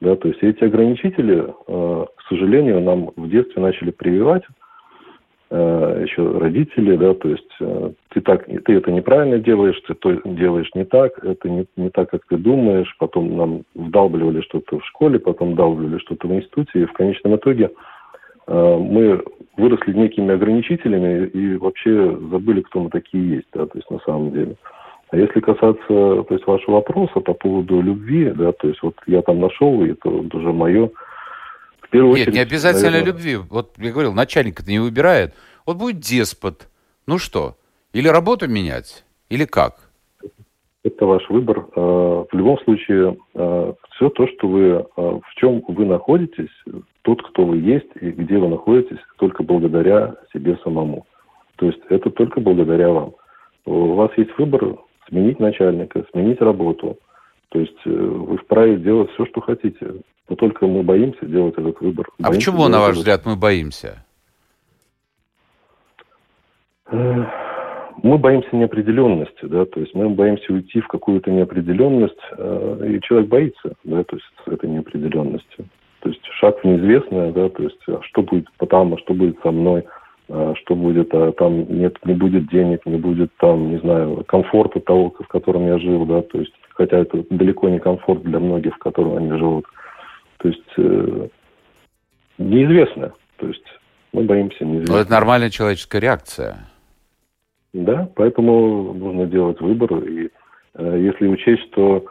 Да, 0.00 0.16
то 0.16 0.28
есть 0.28 0.42
эти 0.42 0.64
ограничители, 0.64 1.44
э, 1.44 2.06
к 2.16 2.22
сожалению, 2.28 2.80
нам 2.80 3.10
в 3.16 3.28
детстве 3.28 3.60
начали 3.60 3.90
прививать, 3.90 4.42
еще 5.54 6.38
родители, 6.38 6.96
да, 6.96 7.12
то 7.14 7.28
есть 7.28 7.50
э, 7.60 7.90
ты 8.10 8.20
так, 8.20 8.46
ты 8.46 8.72
это 8.72 8.92
неправильно 8.92 9.38
делаешь, 9.38 9.80
ты 9.86 9.94
то 9.94 10.12
делаешь 10.24 10.70
не 10.74 10.84
так, 10.84 11.24
это 11.24 11.48
не, 11.48 11.66
не 11.76 11.90
так, 11.90 12.10
как 12.10 12.22
ты 12.28 12.36
думаешь, 12.36 12.94
потом 12.98 13.36
нам 13.36 13.62
вдалбливали 13.74 14.42
что-то 14.42 14.78
в 14.78 14.86
школе, 14.86 15.18
потом 15.18 15.52
вдалбливали 15.52 15.98
что-то 15.98 16.28
в 16.28 16.32
институте, 16.32 16.82
и 16.82 16.84
в 16.84 16.92
конечном 16.92 17.34
итоге 17.34 17.70
э, 18.46 18.76
мы 18.78 19.24
выросли 19.56 19.92
некими 19.92 20.34
ограничителями 20.34 21.26
и 21.26 21.56
вообще 21.56 22.16
забыли, 22.30 22.60
кто 22.60 22.80
мы 22.80 22.90
такие 22.90 23.36
есть, 23.36 23.48
да, 23.52 23.66
то 23.66 23.76
есть 23.76 23.90
на 23.90 23.98
самом 24.00 24.30
деле. 24.30 24.54
А 25.10 25.16
если 25.16 25.40
касаться, 25.40 25.88
то 25.88 26.26
есть 26.30 26.46
вашего 26.46 26.76
вопроса 26.76 27.18
по 27.18 27.34
поводу 27.34 27.80
любви, 27.80 28.30
да, 28.30 28.52
то 28.52 28.68
есть 28.68 28.80
вот 28.82 28.94
я 29.08 29.22
там 29.22 29.40
нашел, 29.40 29.82
и 29.82 29.90
это 29.90 30.08
вот 30.08 30.32
уже 30.32 30.52
мое, 30.52 30.90
первую 31.90 32.16
Нет, 32.16 32.28
очередь... 32.28 32.34
не 32.34 32.40
обязательно 32.40 32.90
наверное... 32.90 33.12
любви. 33.12 33.36
Вот 33.36 33.74
я 33.78 33.92
говорил, 33.92 34.12
начальник 34.12 34.60
это 34.60 34.70
не 34.70 34.78
выбирает. 34.78 35.34
Вот 35.66 35.76
будет 35.76 36.00
деспот. 36.00 36.68
Ну 37.06 37.18
что? 37.18 37.56
Или 37.92 38.08
работу 38.08 38.48
менять, 38.48 39.04
или 39.28 39.44
как? 39.44 39.90
Это 40.82 41.04
ваш 41.04 41.28
выбор. 41.28 41.66
А, 41.76 42.24
в 42.30 42.34
любом 42.34 42.58
случае, 42.60 43.16
а, 43.34 43.74
все 43.94 44.08
то, 44.10 44.26
что 44.28 44.48
вы, 44.48 44.86
а, 44.96 45.20
в 45.20 45.34
чем 45.36 45.62
вы 45.68 45.84
находитесь, 45.84 46.50
тот, 47.02 47.22
кто 47.22 47.44
вы 47.44 47.58
есть 47.58 47.88
и 48.00 48.10
где 48.10 48.38
вы 48.38 48.48
находитесь, 48.48 48.98
только 49.18 49.42
благодаря 49.42 50.16
себе 50.32 50.56
самому. 50.62 51.06
То 51.56 51.66
есть 51.66 51.80
это 51.90 52.10
только 52.10 52.40
благодаря 52.40 52.90
вам. 52.90 53.14
У 53.66 53.94
вас 53.94 54.10
есть 54.16 54.30
выбор 54.38 54.76
сменить 55.08 55.38
начальника, 55.38 56.04
сменить 56.12 56.40
работу, 56.40 56.98
То 57.50 57.60
есть 57.60 57.78
э, 57.84 57.90
вы 57.90 58.38
вправе 58.38 58.76
делать 58.76 59.10
все, 59.12 59.26
что 59.26 59.40
хотите. 59.40 59.94
Но 60.28 60.36
только 60.36 60.66
мы 60.66 60.82
боимся 60.82 61.26
делать 61.26 61.54
этот 61.54 61.80
выбор. 61.80 62.06
А 62.18 62.28
боимся 62.28 62.38
почему, 62.38 62.68
на 62.68 62.78
ваш 62.78 62.90
этот... 62.90 62.98
взгляд, 62.98 63.26
мы 63.26 63.36
боимся? 63.36 64.04
Э, 66.90 67.24
мы 68.02 68.18
боимся 68.18 68.48
неопределенности, 68.52 69.44
да, 69.44 69.66
то 69.66 69.80
есть 69.80 69.94
мы 69.94 70.08
боимся 70.08 70.52
уйти 70.52 70.80
в 70.80 70.88
какую-то 70.88 71.30
неопределенность, 71.30 72.20
э, 72.36 72.94
и 72.94 73.00
человек 73.02 73.28
боится, 73.28 73.74
да, 73.84 74.04
то 74.04 74.16
есть 74.16 74.26
этой 74.46 74.70
неопределенности. 74.70 75.64
То 76.00 76.08
есть 76.08 76.24
шаг 76.38 76.60
в 76.60 76.64
неизвестное, 76.64 77.32
да, 77.32 77.48
то 77.50 77.62
есть 77.62 77.80
а 77.88 78.00
что 78.02 78.22
будет 78.22 78.46
потом, 78.56 78.94
а 78.94 78.98
что 78.98 79.12
будет 79.12 79.38
со 79.42 79.50
мной, 79.50 79.84
а 80.28 80.54
что 80.54 80.74
будет, 80.74 81.12
а 81.12 81.32
там 81.32 81.66
нет, 81.68 81.98
не 82.04 82.14
будет 82.14 82.48
денег, 82.48 82.86
не 82.86 82.96
будет 82.96 83.30
там, 83.38 83.70
не 83.70 83.78
знаю, 83.80 84.24
комфорта 84.26 84.80
того, 84.80 85.12
в 85.18 85.28
котором 85.28 85.66
я 85.66 85.78
жил, 85.78 86.06
да, 86.06 86.22
то 86.22 86.38
есть, 86.38 86.54
хотя 86.74 86.98
это 86.98 87.24
далеко 87.30 87.68
не 87.68 87.78
комфорт 87.78 88.22
для 88.22 88.38
многих, 88.38 88.74
в 88.74 88.78
котором 88.78 89.16
они 89.16 89.30
живут. 89.38 89.66
То 90.38 90.48
есть 90.48 90.72
э, 90.76 91.28
неизвестно, 92.38 93.12
то 93.36 93.46
есть 93.46 93.64
мы 94.12 94.22
боимся 94.22 94.64
неизвестного. 94.64 94.96
Но 94.98 95.02
это 95.02 95.10
нормальная 95.10 95.50
человеческая 95.50 96.00
реакция. 96.00 96.58
Да, 97.72 98.08
поэтому 98.16 98.92
нужно 98.94 99.26
делать 99.26 99.60
выбор. 99.60 99.98
И 100.04 100.30
э, 100.74 100.98
если 101.00 101.28
учесть, 101.28 101.62
что 101.70 102.04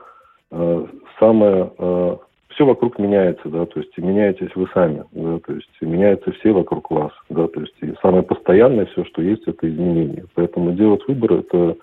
э, 0.52 0.86
самое 1.20 1.72
э, 1.78 2.18
все 2.50 2.66
вокруг 2.66 2.98
меняется, 3.00 3.48
да, 3.50 3.66
то 3.66 3.80
есть 3.80 3.98
меняетесь 3.98 4.56
вы 4.56 4.68
сами, 4.74 5.04
да, 5.12 5.40
то 5.40 5.54
есть 5.54 5.70
меняются 5.82 6.32
все 6.34 6.52
вокруг 6.52 6.92
вас, 6.92 7.12
да, 7.30 7.48
то 7.48 7.62
есть 7.62 7.76
и 7.82 7.94
самое 8.02 8.24
постоянное 8.24 8.86
все, 8.88 9.06
что 9.06 9.22
есть, 9.22 9.44
это 9.48 9.70
изменение. 9.70 10.26
Поэтому 10.36 10.72
делать 10.72 11.06
выбор 11.08 11.34
это 11.34 11.76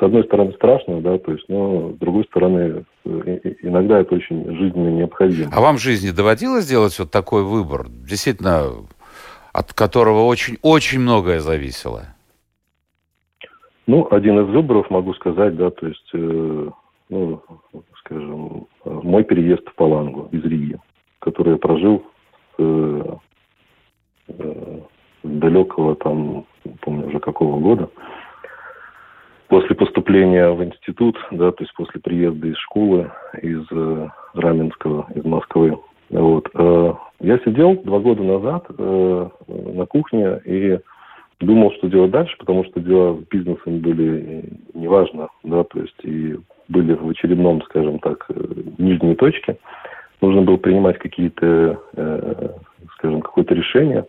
с 0.00 0.02
одной 0.02 0.24
стороны 0.24 0.52
страшно, 0.54 1.00
да, 1.02 1.18
то 1.18 1.32
есть, 1.32 1.44
но 1.48 1.92
с 1.92 1.98
другой 1.98 2.24
стороны 2.24 2.84
иногда 3.04 4.00
это 4.00 4.14
очень 4.14 4.44
жизненно 4.56 4.88
необходимо. 4.88 5.50
А 5.54 5.60
вам 5.60 5.76
в 5.76 5.80
жизни 5.80 6.10
доводилось 6.10 6.66
делать 6.66 6.98
вот 6.98 7.10
такой 7.10 7.44
выбор, 7.44 7.86
действительно, 7.88 8.68
от 9.52 9.74
которого 9.74 10.24
очень-очень 10.24 11.00
многое 11.00 11.40
зависело? 11.40 12.04
Ну, 13.86 14.08
один 14.10 14.38
из 14.40 14.48
выборов, 14.48 14.88
могу 14.88 15.12
сказать, 15.14 15.56
да, 15.56 15.70
то 15.70 15.86
есть, 15.86 16.10
э, 16.14 16.68
ну, 17.10 17.42
скажем, 17.98 18.66
мой 18.84 19.24
переезд 19.24 19.68
в 19.68 19.74
Палангу 19.74 20.28
из 20.32 20.42
Риги, 20.44 20.78
который 21.18 21.52
я 21.52 21.58
прожил 21.58 22.02
э, 22.58 23.02
э, 24.28 24.78
далекого 25.24 25.94
там, 25.96 26.46
не 26.64 26.72
помню 26.80 27.08
уже 27.08 27.20
какого 27.20 27.58
года, 27.58 27.90
после 29.50 29.74
поступления 29.74 30.48
в 30.50 30.64
институт, 30.64 31.18
да, 31.32 31.50
то 31.50 31.64
есть 31.64 31.74
после 31.74 32.00
приезда 32.00 32.46
из 32.46 32.56
школы, 32.56 33.10
из 33.42 33.66
э, 33.72 34.08
Раменского, 34.34 35.06
из 35.12 35.24
Москвы. 35.24 35.76
Вот. 36.08 36.48
Э, 36.54 36.94
я 37.18 37.38
сидел 37.40 37.74
два 37.82 37.98
года 37.98 38.22
назад 38.22 38.66
э, 38.78 39.28
на 39.48 39.86
кухне 39.86 40.40
и 40.44 40.78
думал, 41.40 41.72
что 41.72 41.88
делать 41.88 42.12
дальше, 42.12 42.36
потому 42.38 42.64
что 42.64 42.80
дела 42.80 43.16
с 43.16 43.28
бизнесом 43.28 43.80
были 43.80 44.44
неважно, 44.72 45.28
да, 45.42 45.64
то 45.64 45.80
есть 45.80 45.98
и 46.04 46.36
были 46.68 46.94
в 46.94 47.08
очередном, 47.08 47.60
скажем 47.62 47.98
так, 47.98 48.26
э, 48.28 48.40
нижней 48.78 49.16
точке. 49.16 49.58
Нужно 50.20 50.42
было 50.42 50.58
принимать 50.58 50.98
какие-то, 50.98 51.80
э, 51.96 52.48
скажем, 52.94 53.20
какое-то 53.20 53.54
решение. 53.56 54.06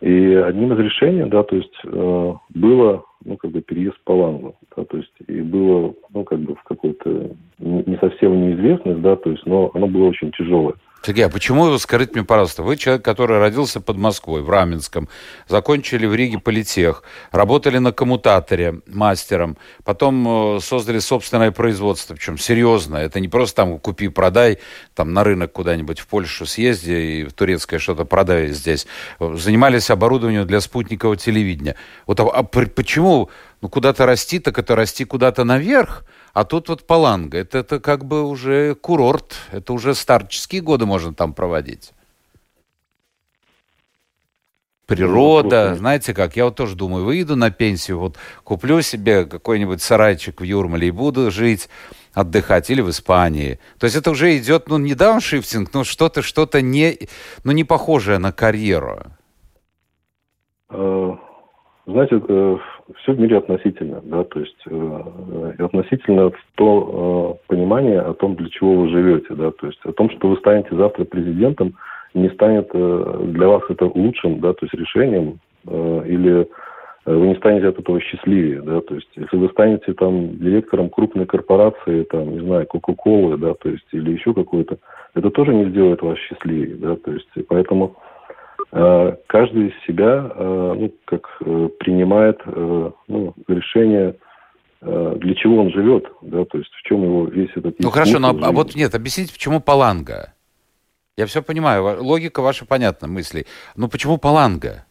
И 0.00 0.34
одним 0.34 0.74
из 0.74 0.78
решений, 0.78 1.24
да, 1.24 1.42
то 1.42 1.56
есть 1.56 1.72
э, 1.84 2.32
было, 2.54 3.04
ну, 3.24 3.36
как 3.38 3.50
бы 3.50 3.62
переезд 3.62 3.98
по 4.04 4.12
Лангу, 4.12 4.54
да, 4.76 4.84
то 4.84 4.98
есть 4.98 5.12
и 5.26 5.40
было, 5.40 5.94
ну, 6.12 6.24
как 6.24 6.38
бы 6.40 6.54
в 6.54 6.62
какой-то 6.64 7.30
не 7.58 7.96
совсем 7.96 8.40
неизвестность, 8.40 9.00
да, 9.00 9.16
то 9.16 9.30
есть, 9.30 9.46
но 9.46 9.70
оно 9.72 9.86
было 9.86 10.08
очень 10.08 10.32
тяжелое. 10.32 10.74
Сергей, 11.02 11.26
а 11.26 11.28
почему, 11.28 11.78
скажите 11.78 12.12
мне, 12.14 12.24
пожалуйста, 12.24 12.64
вы 12.64 12.76
человек, 12.76 13.04
который 13.04 13.38
родился 13.38 13.80
под 13.80 13.96
Москвой, 13.96 14.42
в 14.42 14.50
Раменском, 14.50 15.08
закончили 15.46 16.04
в 16.04 16.14
Риге 16.14 16.38
политех, 16.38 17.04
работали 17.30 17.78
на 17.78 17.92
коммутаторе 17.92 18.80
мастером, 18.88 19.56
потом 19.84 20.56
э, 20.56 20.60
создали 20.60 20.98
собственное 20.98 21.52
производство, 21.52 22.14
причем 22.14 22.38
серьезно, 22.38 22.96
это 22.96 23.20
не 23.20 23.28
просто 23.28 23.62
там 23.62 23.78
купи, 23.78 24.08
продай, 24.08 24.58
там 24.94 25.12
на 25.12 25.22
рынок 25.22 25.52
куда-нибудь 25.52 26.00
в 26.00 26.08
Польшу 26.08 26.44
съезди 26.44 26.90
и 26.90 27.24
в 27.24 27.32
турецкое 27.32 27.78
что-то 27.78 28.04
продай 28.04 28.48
здесь. 28.48 28.88
Занимались 29.20 29.90
оборудованием 29.90 30.44
для 30.44 30.60
спутникового 30.60 31.16
телевидения. 31.16 31.76
Вот 32.06 32.18
а, 32.18 32.24
а 32.24 32.42
почему 32.42 33.30
ну, 33.60 33.68
куда-то 33.68 34.06
расти, 34.06 34.38
так 34.38 34.58
это 34.58 34.74
расти 34.74 35.04
куда-то 35.04 35.44
наверх, 35.44 36.04
а 36.36 36.44
тут 36.44 36.68
вот 36.68 36.86
Паланга, 36.86 37.38
это, 37.38 37.56
это 37.56 37.80
как 37.80 38.04
бы 38.04 38.22
уже 38.22 38.74
курорт, 38.74 39.36
это 39.52 39.72
уже 39.72 39.94
старческие 39.94 40.60
годы 40.60 40.84
можно 40.84 41.14
там 41.14 41.32
проводить. 41.32 41.94
Природа, 44.84 45.70
ну, 45.70 45.76
знаете 45.76 46.12
как, 46.12 46.36
я 46.36 46.44
вот 46.44 46.54
тоже 46.54 46.76
думаю, 46.76 47.06
выйду 47.06 47.36
на 47.36 47.50
пенсию, 47.50 47.98
вот 47.98 48.18
куплю 48.44 48.82
себе 48.82 49.24
какой-нибудь 49.24 49.80
сарайчик 49.80 50.42
в 50.42 50.44
Юрмале 50.44 50.88
и 50.88 50.90
буду 50.90 51.30
жить, 51.30 51.70
отдыхать, 52.12 52.68
или 52.68 52.82
в 52.82 52.90
Испании. 52.90 53.58
То 53.78 53.84
есть 53.84 53.96
это 53.96 54.10
уже 54.10 54.36
идет, 54.36 54.68
ну, 54.68 54.76
не 54.76 54.94
дауншифтинг, 54.94 55.72
но 55.72 55.84
что-то, 55.84 56.20
что-то 56.20 56.60
не, 56.60 56.98
ну, 57.44 57.52
не 57.52 57.64
похожее 57.64 58.18
на 58.18 58.32
карьеру. 58.32 59.04
Э, 60.68 61.12
знаете, 61.86 62.20
э, 62.28 62.56
все 62.94 63.12
в 63.12 63.20
мире 63.20 63.38
относительно, 63.38 64.00
да, 64.04 64.24
то 64.24 64.40
есть 64.40 64.56
э, 64.68 65.52
относительно 65.58 66.30
то 66.54 67.38
э, 67.38 67.46
понимание 67.48 68.00
о 68.00 68.14
том, 68.14 68.36
для 68.36 68.48
чего 68.48 68.74
вы 68.74 68.88
живете, 68.88 69.34
да, 69.34 69.50
то 69.50 69.66
есть 69.66 69.80
о 69.84 69.92
том, 69.92 70.10
что 70.10 70.28
вы 70.28 70.36
станете 70.36 70.74
завтра 70.76 71.04
президентом, 71.04 71.74
не 72.14 72.28
станет 72.30 72.70
э, 72.72 73.24
для 73.26 73.48
вас 73.48 73.62
это 73.68 73.86
лучшим, 73.86 74.40
да, 74.40 74.52
то 74.52 74.64
есть 74.66 74.74
решением, 74.74 75.40
э, 75.66 76.02
или 76.06 76.48
вы 77.06 77.28
не 77.28 77.36
станете 77.36 77.68
от 77.68 77.78
этого 77.78 78.00
счастливее, 78.00 78.62
да, 78.62 78.80
то 78.80 78.94
есть 78.94 79.08
если 79.14 79.36
вы 79.36 79.48
станете 79.50 79.92
там 79.92 80.38
директором 80.38 80.88
крупной 80.90 81.26
корпорации, 81.26 82.02
там, 82.04 82.32
не 82.32 82.40
знаю, 82.40 82.66
Кока-Колы, 82.66 83.36
да, 83.36 83.54
то 83.54 83.68
есть 83.68 83.86
или 83.92 84.12
еще 84.12 84.34
какой-то, 84.34 84.78
это 85.14 85.30
тоже 85.30 85.54
не 85.54 85.70
сделает 85.70 86.02
вас 86.02 86.18
счастливее, 86.18 86.76
да, 86.76 86.96
то 86.96 87.12
есть 87.12 87.28
поэтому 87.48 87.96
Э, 87.96 88.15
каждый 88.70 89.68
из 89.68 89.86
себя 89.86 90.30
э, 90.34 90.74
ну, 90.78 90.92
как 91.04 91.26
э, 91.40 91.68
принимает 91.78 92.40
ну, 92.46 93.34
решение, 93.48 94.16
для 94.82 95.34
чего 95.34 95.62
он 95.62 95.70
живет, 95.70 96.04
да, 96.20 96.44
то 96.44 96.58
есть 96.58 96.70
в 96.70 96.82
чем 96.82 97.02
его 97.02 97.26
весь 97.26 97.50
этот... 97.56 97.80
Ну 97.80 97.90
хорошо, 97.90 98.18
но 98.18 98.28
а 98.28 98.52
вот 98.52 98.74
нет, 98.76 98.94
объясните, 98.94 99.32
почему 99.32 99.60
паланга? 99.60 100.34
Я 101.16 101.26
все 101.26 101.42
понимаю, 101.42 102.02
логика 102.04 102.40
ваша 102.42 102.66
понятна, 102.66 103.08
мысли. 103.08 103.46
Но 103.74 103.88
почему 103.88 104.18
паланга? 104.18 104.84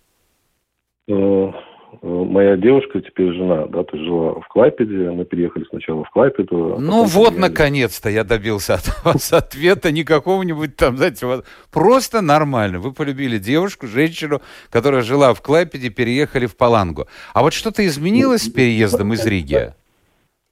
Моя 2.02 2.58
девушка 2.58 3.02
теперь 3.02 3.34
жена, 3.34 3.68
да, 3.68 3.84
то 3.84 3.96
есть 3.96 4.08
жила 4.08 4.40
в 4.40 4.48
Клайпеде, 4.48 5.12
мы 5.12 5.26
переехали 5.26 5.66
сначала 5.70 6.04
в 6.04 6.10
Клайпеду. 6.10 6.76
А 6.76 6.80
ну 6.80 7.04
вот, 7.04 7.30
поменяли. 7.30 7.50
наконец-то 7.50 8.10
я 8.10 8.24
добился 8.24 8.76
от 8.76 8.84
вас 9.04 9.34
ответа, 9.34 9.92
не 9.92 10.04
какого-нибудь 10.04 10.76
там, 10.76 10.98
знаете, 10.98 11.26
вот, 11.26 11.46
просто 11.72 12.22
нормально. 12.22 12.80
Вы 12.80 12.94
полюбили 12.94 13.38
девушку, 13.38 13.88
женщину, 13.88 14.42
которая 14.70 15.02
жила 15.02 15.34
в 15.34 15.42
Клайпеде, 15.42 15.90
переехали 15.90 16.46
в 16.46 16.58
Палангу. 16.58 17.08
А 17.34 17.42
вот 17.42 17.54
что-то 17.54 17.86
изменилось 17.86 18.44
с 18.44 18.50
переездом 18.50 19.14
из 19.14 19.26
Риги? 19.26 19.74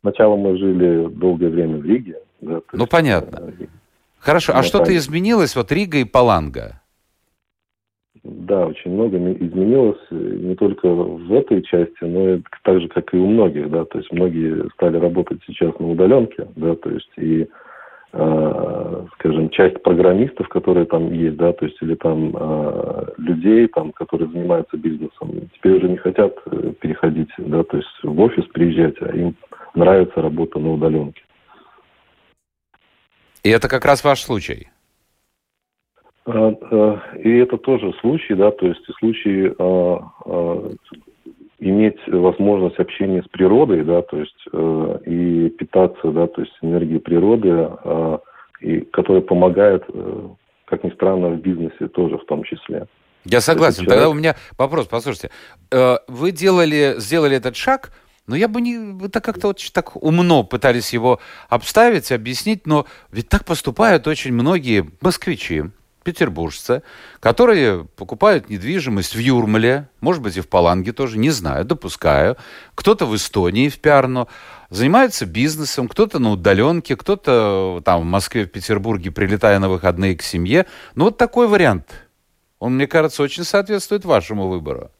Сначала 0.02 0.36
мы 0.36 0.58
жили 0.58 1.08
долгое 1.08 1.50
время 1.50 1.78
в 1.78 1.86
Риге. 1.86 2.18
Да, 2.42 2.62
ну, 2.74 2.80
есть, 2.80 2.92
понятно. 2.92 3.54
Э, 3.60 3.66
Хорошо, 4.20 4.54
а 4.56 4.64
что-то 4.64 4.96
изменилось, 4.96 5.56
вот 5.56 5.72
Рига 5.72 5.98
и 5.98 6.04
Паланга? 6.04 6.83
Да, 8.24 8.68
очень 8.68 8.92
много 8.92 9.18
изменилось 9.18 10.00
не 10.10 10.56
только 10.56 10.88
в 10.88 11.34
этой 11.34 11.62
части, 11.62 12.04
но 12.04 12.36
и 12.36 12.42
так 12.64 12.80
же, 12.80 12.88
как 12.88 13.14
и 13.14 13.18
у 13.18 13.28
многих, 13.28 13.70
да, 13.70 13.84
то 13.84 13.98
есть 13.98 14.10
многие 14.14 14.70
стали 14.76 14.98
работать 14.98 15.42
сейчас 15.46 15.78
на 15.78 15.90
удаленке, 15.90 16.48
да, 16.56 16.74
то 16.76 16.90
есть 16.90 17.12
и, 17.18 17.46
э, 18.14 19.06
скажем, 19.16 19.50
часть 19.50 19.84
программистов, 19.84 20.48
которые 20.48 20.86
там 20.86 21.12
есть, 21.12 21.36
да, 21.36 21.52
то 21.52 21.66
есть 21.66 21.78
или 21.82 21.96
там 21.96 22.34
э, 22.34 23.06
людей, 23.18 23.68
там, 23.68 23.92
которые 23.92 24.30
занимаются 24.30 24.78
бизнесом, 24.78 25.50
теперь 25.56 25.74
уже 25.74 25.90
не 25.90 25.98
хотят 25.98 26.34
э, 26.46 26.72
переходить, 26.80 27.32
да, 27.38 27.64
то 27.66 27.76
есть 27.76 28.04
в 28.04 28.22
офис 28.22 28.46
приезжать, 28.54 28.96
а 29.02 29.14
им 29.14 29.36
нравится 29.76 30.22
работа 30.22 30.60
на 30.60 30.72
удаленке. 30.72 31.22
И 33.44 33.50
это 33.50 33.68
как 33.68 33.84
раз 33.84 34.02
ваш 34.06 34.22
случай? 34.22 34.70
А, 36.26 36.56
а, 36.72 37.02
и 37.18 37.38
это 37.38 37.58
тоже 37.58 37.94
случай, 38.02 38.34
да, 38.34 38.52
то 38.52 38.68
есть 38.68 38.84
случай 39.00 39.54
а, 39.58 40.72
иметь 41.60 41.98
возможность 42.08 42.80
общения 42.80 43.24
с 43.24 43.28
природой, 43.28 43.84
да, 43.84 44.02
то 44.02 44.18
есть 44.18 44.48
э, 44.52 45.00
и 45.06 45.50
питаться, 45.50 46.12
да, 46.12 46.28
то 46.28 46.42
есть 46.42 46.52
энергией 46.62 47.00
природы, 47.00 47.70
и 48.60 48.82
которая 48.92 49.22
помогает, 49.22 49.84
э, 49.88 50.28
как 50.66 50.84
ни 50.84 50.90
странно, 50.92 51.30
в 51.30 51.38
бизнесе 51.40 51.88
тоже 51.88 52.18
в 52.18 52.26
том 52.26 52.44
числе. 52.44 52.88
Я 53.26 53.40
согласен. 53.40 53.86
Тогда 53.86 54.10
у 54.10 54.14
меня 54.14 54.36
вопрос, 54.58 54.88
послушайте, 54.88 55.32
э, 55.72 55.98
вы 56.08 56.32
делали, 56.32 56.96
сделали 56.98 57.38
этот 57.38 57.56
шаг, 57.56 57.92
Но 58.26 58.38
я 58.38 58.48
бы 58.48 58.62
не... 58.62 59.06
Это 59.06 59.20
как-то 59.20 59.48
вот 59.48 59.60
так 59.74 60.02
умно 60.02 60.44
пытались 60.44 60.94
его 60.94 61.20
обставить, 61.50 62.10
объяснить, 62.10 62.66
но 62.66 62.86
ведь 63.12 63.28
так 63.28 63.44
поступают 63.44 64.08
очень 64.08 64.34
многие 64.34 64.90
москвичи, 65.02 65.64
петербуржцы, 66.04 66.84
которые 67.20 67.86
покупают 67.96 68.50
недвижимость 68.50 69.16
в 69.16 69.20
Юрмале, 69.20 69.90
может 70.02 70.22
быть, 70.22 70.38
и 70.38 70.42
в 70.42 70.48
Паланге 70.48 70.92
тоже, 70.92 71.18
не 71.18 71.30
знаю, 71.30 71.66
допускаю. 71.66 72.38
Кто-то 72.76 73.06
в 73.06 73.16
Эстонии, 73.16 73.70
в 73.70 73.80
Пиарно, 73.80 74.28
занимаются 74.70 75.26
бизнесом, 75.26 75.88
кто-то 75.88 76.20
на 76.20 76.32
удаленке, 76.32 76.96
кто-то 76.96 77.82
там 77.86 78.02
в 78.02 78.06
Москве, 78.06 78.46
в 78.46 78.52
Петербурге, 78.52 79.12
прилетая 79.12 79.60
на 79.60 79.70
выходные 79.70 80.16
к 80.16 80.22
семье. 80.22 80.66
Ну, 80.96 81.06
вот 81.06 81.18
такой 81.18 81.48
вариант. 81.48 81.90
Он, 82.60 82.76
мне 82.76 82.88
кажется, 82.88 83.24
очень 83.24 83.44
соответствует 83.44 84.06
вашему 84.06 84.48
выбору. 84.48 84.92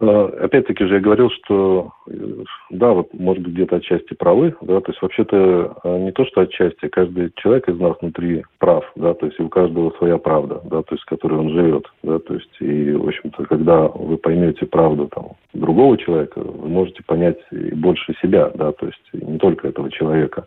Э, 0.00 0.30
опять-таки 0.42 0.84
же 0.84 0.94
я 0.94 1.00
говорил, 1.00 1.30
что 1.30 1.92
э, 2.08 2.44
да, 2.70 2.92
вот 2.92 3.12
может 3.14 3.42
быть 3.42 3.54
где-то 3.54 3.76
отчасти 3.76 4.14
правы, 4.14 4.54
да, 4.60 4.80
то 4.80 4.90
есть 4.90 5.02
вообще-то 5.02 5.76
э, 5.84 5.98
не 5.98 6.12
то, 6.12 6.24
что 6.26 6.42
отчасти, 6.42 6.88
каждый 6.88 7.32
человек 7.36 7.68
из 7.68 7.78
нас 7.78 7.96
внутри 8.00 8.44
прав, 8.58 8.84
да, 8.96 9.14
то 9.14 9.26
есть 9.26 9.38
у 9.40 9.48
каждого 9.48 9.90
своя 9.98 10.18
правда, 10.18 10.60
да, 10.64 10.82
то 10.82 10.94
есть 10.94 11.02
с 11.02 11.06
которой 11.06 11.38
он 11.38 11.50
живет, 11.50 11.86
да, 12.02 12.18
то 12.18 12.34
есть 12.34 12.56
и, 12.60 12.92
в 12.92 13.08
общем-то, 13.08 13.44
когда 13.44 13.88
вы 13.88 14.18
поймете 14.18 14.66
правду 14.66 15.08
там 15.08 15.32
другого 15.54 15.96
человека, 15.96 16.40
вы 16.40 16.68
можете 16.68 17.02
понять 17.04 17.38
и 17.50 17.74
больше 17.74 18.14
себя, 18.22 18.50
да, 18.54 18.72
то 18.72 18.86
есть 18.86 19.02
не 19.12 19.38
только 19.38 19.68
этого 19.68 19.90
человека. 19.90 20.46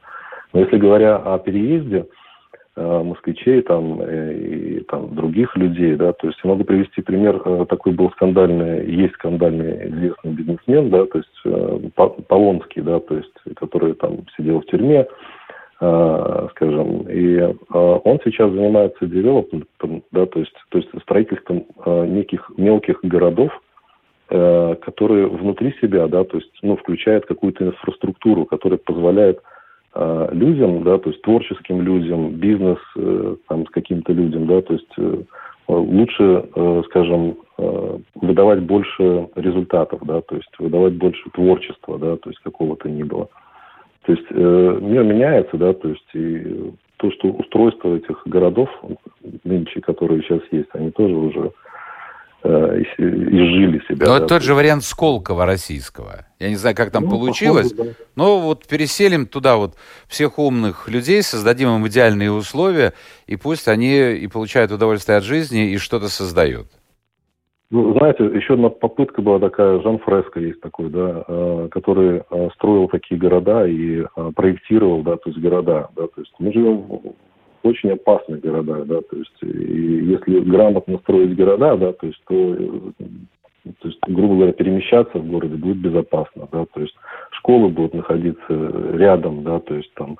Но 0.53 0.59
если 0.59 0.77
говоря 0.77 1.15
о 1.17 1.39
переезде, 1.39 2.05
москвичей 2.75 3.61
там, 3.61 4.01
э, 4.01 4.33
и 4.33 4.79
там, 4.81 5.13
других 5.13 5.55
людей. 5.57 5.95
Да? 5.95 6.13
То 6.13 6.27
есть 6.27 6.39
я 6.43 6.49
могу 6.49 6.63
привести 6.63 7.01
пример, 7.01 7.41
э, 7.43 7.65
такой 7.67 7.91
был 7.91 8.11
скандальный, 8.11 8.89
есть 8.89 9.13
скандальный 9.15 9.89
известный 9.89 10.31
бизнесмен, 10.31 10.89
да, 10.89 11.05
то 11.05 11.17
есть 11.17 11.95
Полонский, 12.27 12.81
да, 12.81 12.99
то 12.99 13.17
есть, 13.17 13.33
который 13.55 13.93
там 13.93 14.25
сидел 14.37 14.61
в 14.61 14.65
тюрьме, 14.65 15.05
скажем, 15.77 17.07
и 17.09 17.55
он 17.71 18.19
сейчас 18.23 18.51
занимается 18.51 19.07
девелопментом, 19.07 20.03
да, 20.11 20.27
то 20.27 20.39
есть, 20.39 20.53
то 20.69 20.77
есть 20.77 20.89
строительством 21.01 21.65
неких 21.87 22.51
мелких 22.55 22.99
городов, 23.01 23.51
которые 24.27 25.25
внутри 25.27 25.73
себя, 25.81 26.07
да, 26.07 26.23
то 26.23 26.37
есть, 26.37 26.51
ну, 26.61 26.77
включают 26.77 27.25
какую-то 27.25 27.65
инфраструктуру, 27.65 28.45
которая 28.45 28.77
позволяет 28.77 29.39
Э, 29.39 29.59
людям, 30.31 30.83
да, 30.83 30.97
то 30.97 31.09
есть 31.09 31.21
творческим 31.21 31.81
людям, 31.81 32.31
бизнес 32.35 32.79
э, 32.95 33.35
там, 33.49 33.65
каким-то 33.65 34.13
людям, 34.13 34.47
да, 34.47 34.61
то 34.61 34.73
есть 34.73 34.93
э, 34.97 35.17
лучше, 35.67 36.45
скажем, 36.87 37.37
выдавать 38.15 38.61
больше 38.61 39.29
результатов, 39.35 40.01
да, 40.03 40.21
то 40.21 40.35
есть 40.35 40.49
выдавать 40.59 40.93
больше 40.93 41.29
творчества, 41.31 41.97
да, 41.97 42.17
то 42.17 42.29
есть 42.29 42.41
какого-то 42.41 42.89
ни 42.89 43.03
было. 43.03 43.29
То 44.05 44.13
есть 44.13 44.29
мир 44.31 45.03
меняется, 45.03 45.57
да, 45.57 45.73
то 45.73 45.89
есть 45.89 46.09
и 46.13 46.71
то, 47.01 47.11
что 47.11 47.29
устройство 47.29 47.95
этих 47.95 48.21
городов 48.25 48.69
нынче, 49.43 49.81
которые 49.81 50.21
сейчас 50.21 50.41
есть, 50.51 50.69
они 50.73 50.91
тоже 50.91 51.15
уже 51.15 51.39
э, 51.39 51.49
изжили 52.43 53.81
себя. 53.87 54.07
Но 54.07 54.19
да, 54.19 54.25
тот 54.25 54.41
же 54.41 54.53
вариант 54.53 54.83
Сколково 54.83 55.45
российского. 55.45 56.25
Я 56.39 56.49
не 56.49 56.55
знаю, 56.55 56.75
как 56.75 56.91
там 56.91 57.03
ну, 57.03 57.11
получилось, 57.11 57.71
похоже, 57.71 57.95
да. 57.97 58.05
но 58.15 58.39
вот 58.39 58.67
переселим 58.67 59.27
туда 59.27 59.57
вот 59.57 59.75
всех 60.07 60.39
умных 60.39 60.89
людей, 60.89 61.21
создадим 61.21 61.69
им 61.75 61.87
идеальные 61.87 62.31
условия, 62.31 62.93
и 63.27 63.35
пусть 63.35 63.67
они 63.67 64.13
и 64.13 64.27
получают 64.27 64.71
удовольствие 64.71 65.17
от 65.17 65.23
жизни, 65.23 65.71
и 65.71 65.77
что-то 65.77 66.07
создают. 66.07 66.67
Ну, 67.71 67.93
знаете, 67.97 68.25
еще 68.25 68.55
одна 68.55 68.69
попытка 68.69 69.21
была 69.21 69.39
такая, 69.39 69.79
Жан 69.81 69.97
Фреско 69.99 70.41
есть 70.41 70.59
такой, 70.59 70.89
да, 70.89 71.23
э, 71.25 71.69
который 71.71 72.21
э, 72.29 72.49
строил 72.55 72.89
такие 72.89 73.17
города 73.17 73.65
и 73.65 74.01
э, 74.01 74.31
проектировал, 74.35 75.03
да, 75.03 75.15
то 75.15 75.29
есть 75.29 75.39
города, 75.39 75.87
да, 75.95 76.07
то 76.07 76.19
есть 76.19 76.33
мы 76.37 76.51
живем 76.51 76.85
очень 77.63 77.91
опасных 77.91 78.41
городах, 78.41 78.85
да, 78.85 79.01
то 79.01 79.17
есть 79.17 79.35
и 79.41 80.05
если 80.05 80.39
грамотно 80.39 80.97
строить 80.99 81.35
города, 81.35 81.75
да, 81.77 81.93
то 81.93 82.07
есть 82.07 82.21
то, 82.27 82.55
то 83.79 83.87
есть, 83.87 83.99
грубо 84.07 84.35
говоря, 84.35 84.53
перемещаться 84.53 85.19
в 85.19 85.27
городе 85.27 85.55
будет 85.55 85.77
безопасно, 85.77 86.47
да, 86.51 86.65
то 86.73 86.81
есть 86.81 86.95
школы 87.31 87.69
будут 87.69 87.93
находиться 87.93 88.47
рядом, 88.93 89.43
да, 89.43 89.59
то 89.59 89.75
есть 89.75 89.93
там, 89.95 90.17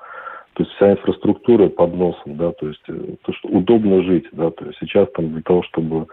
то 0.54 0.62
есть 0.62 0.70
вся 0.76 0.92
инфраструктура 0.92 1.68
под 1.68 1.94
носом, 1.94 2.36
да, 2.36 2.52
то 2.52 2.68
есть 2.68 2.84
то, 2.84 3.32
что 3.32 3.48
удобно 3.48 4.02
жить, 4.02 4.26
да, 4.32 4.50
то 4.50 4.66
есть 4.66 4.78
сейчас 4.80 5.08
там 5.12 5.32
для 5.32 5.42
того, 5.42 5.62
чтобы 5.64 6.06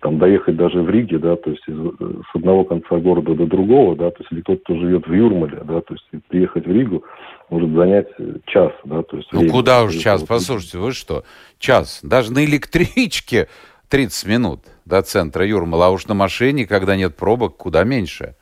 там 0.00 0.18
доехать 0.18 0.56
даже 0.56 0.82
в 0.82 0.90
Риге, 0.90 1.18
да, 1.18 1.36
то 1.36 1.50
есть 1.50 1.62
из, 1.66 1.76
с 1.76 2.34
одного 2.34 2.64
конца 2.64 2.96
города 2.96 3.34
до 3.34 3.46
другого, 3.46 3.96
да, 3.96 4.10
то 4.10 4.18
есть 4.20 4.32
или 4.32 4.40
тот, 4.42 4.62
кто 4.62 4.74
живет 4.76 5.06
в 5.06 5.12
Юрмале, 5.12 5.62
да, 5.64 5.80
то 5.80 5.94
есть 5.94 6.24
приехать 6.28 6.66
в 6.66 6.70
Ригу 6.70 7.04
может 7.50 7.70
занять 7.70 8.08
час, 8.46 8.72
да, 8.84 9.02
то 9.02 9.16
есть. 9.16 9.28
Ну 9.32 9.40
время, 9.40 9.52
куда 9.52 9.84
уж 9.84 9.94
час, 9.94 10.24
послушайте, 10.24 10.78
вы 10.78 10.92
что, 10.92 11.24
час, 11.58 12.00
даже 12.02 12.32
на 12.32 12.44
электричке 12.44 13.48
30 13.88 14.28
минут 14.28 14.60
до 14.84 15.02
центра 15.02 15.46
Юрмала, 15.46 15.86
а 15.86 15.90
уж 15.90 16.06
на 16.06 16.14
машине, 16.14 16.66
когда 16.66 16.96
нет 16.96 17.16
пробок, 17.16 17.56
куда 17.56 17.84
меньше. 17.84 18.34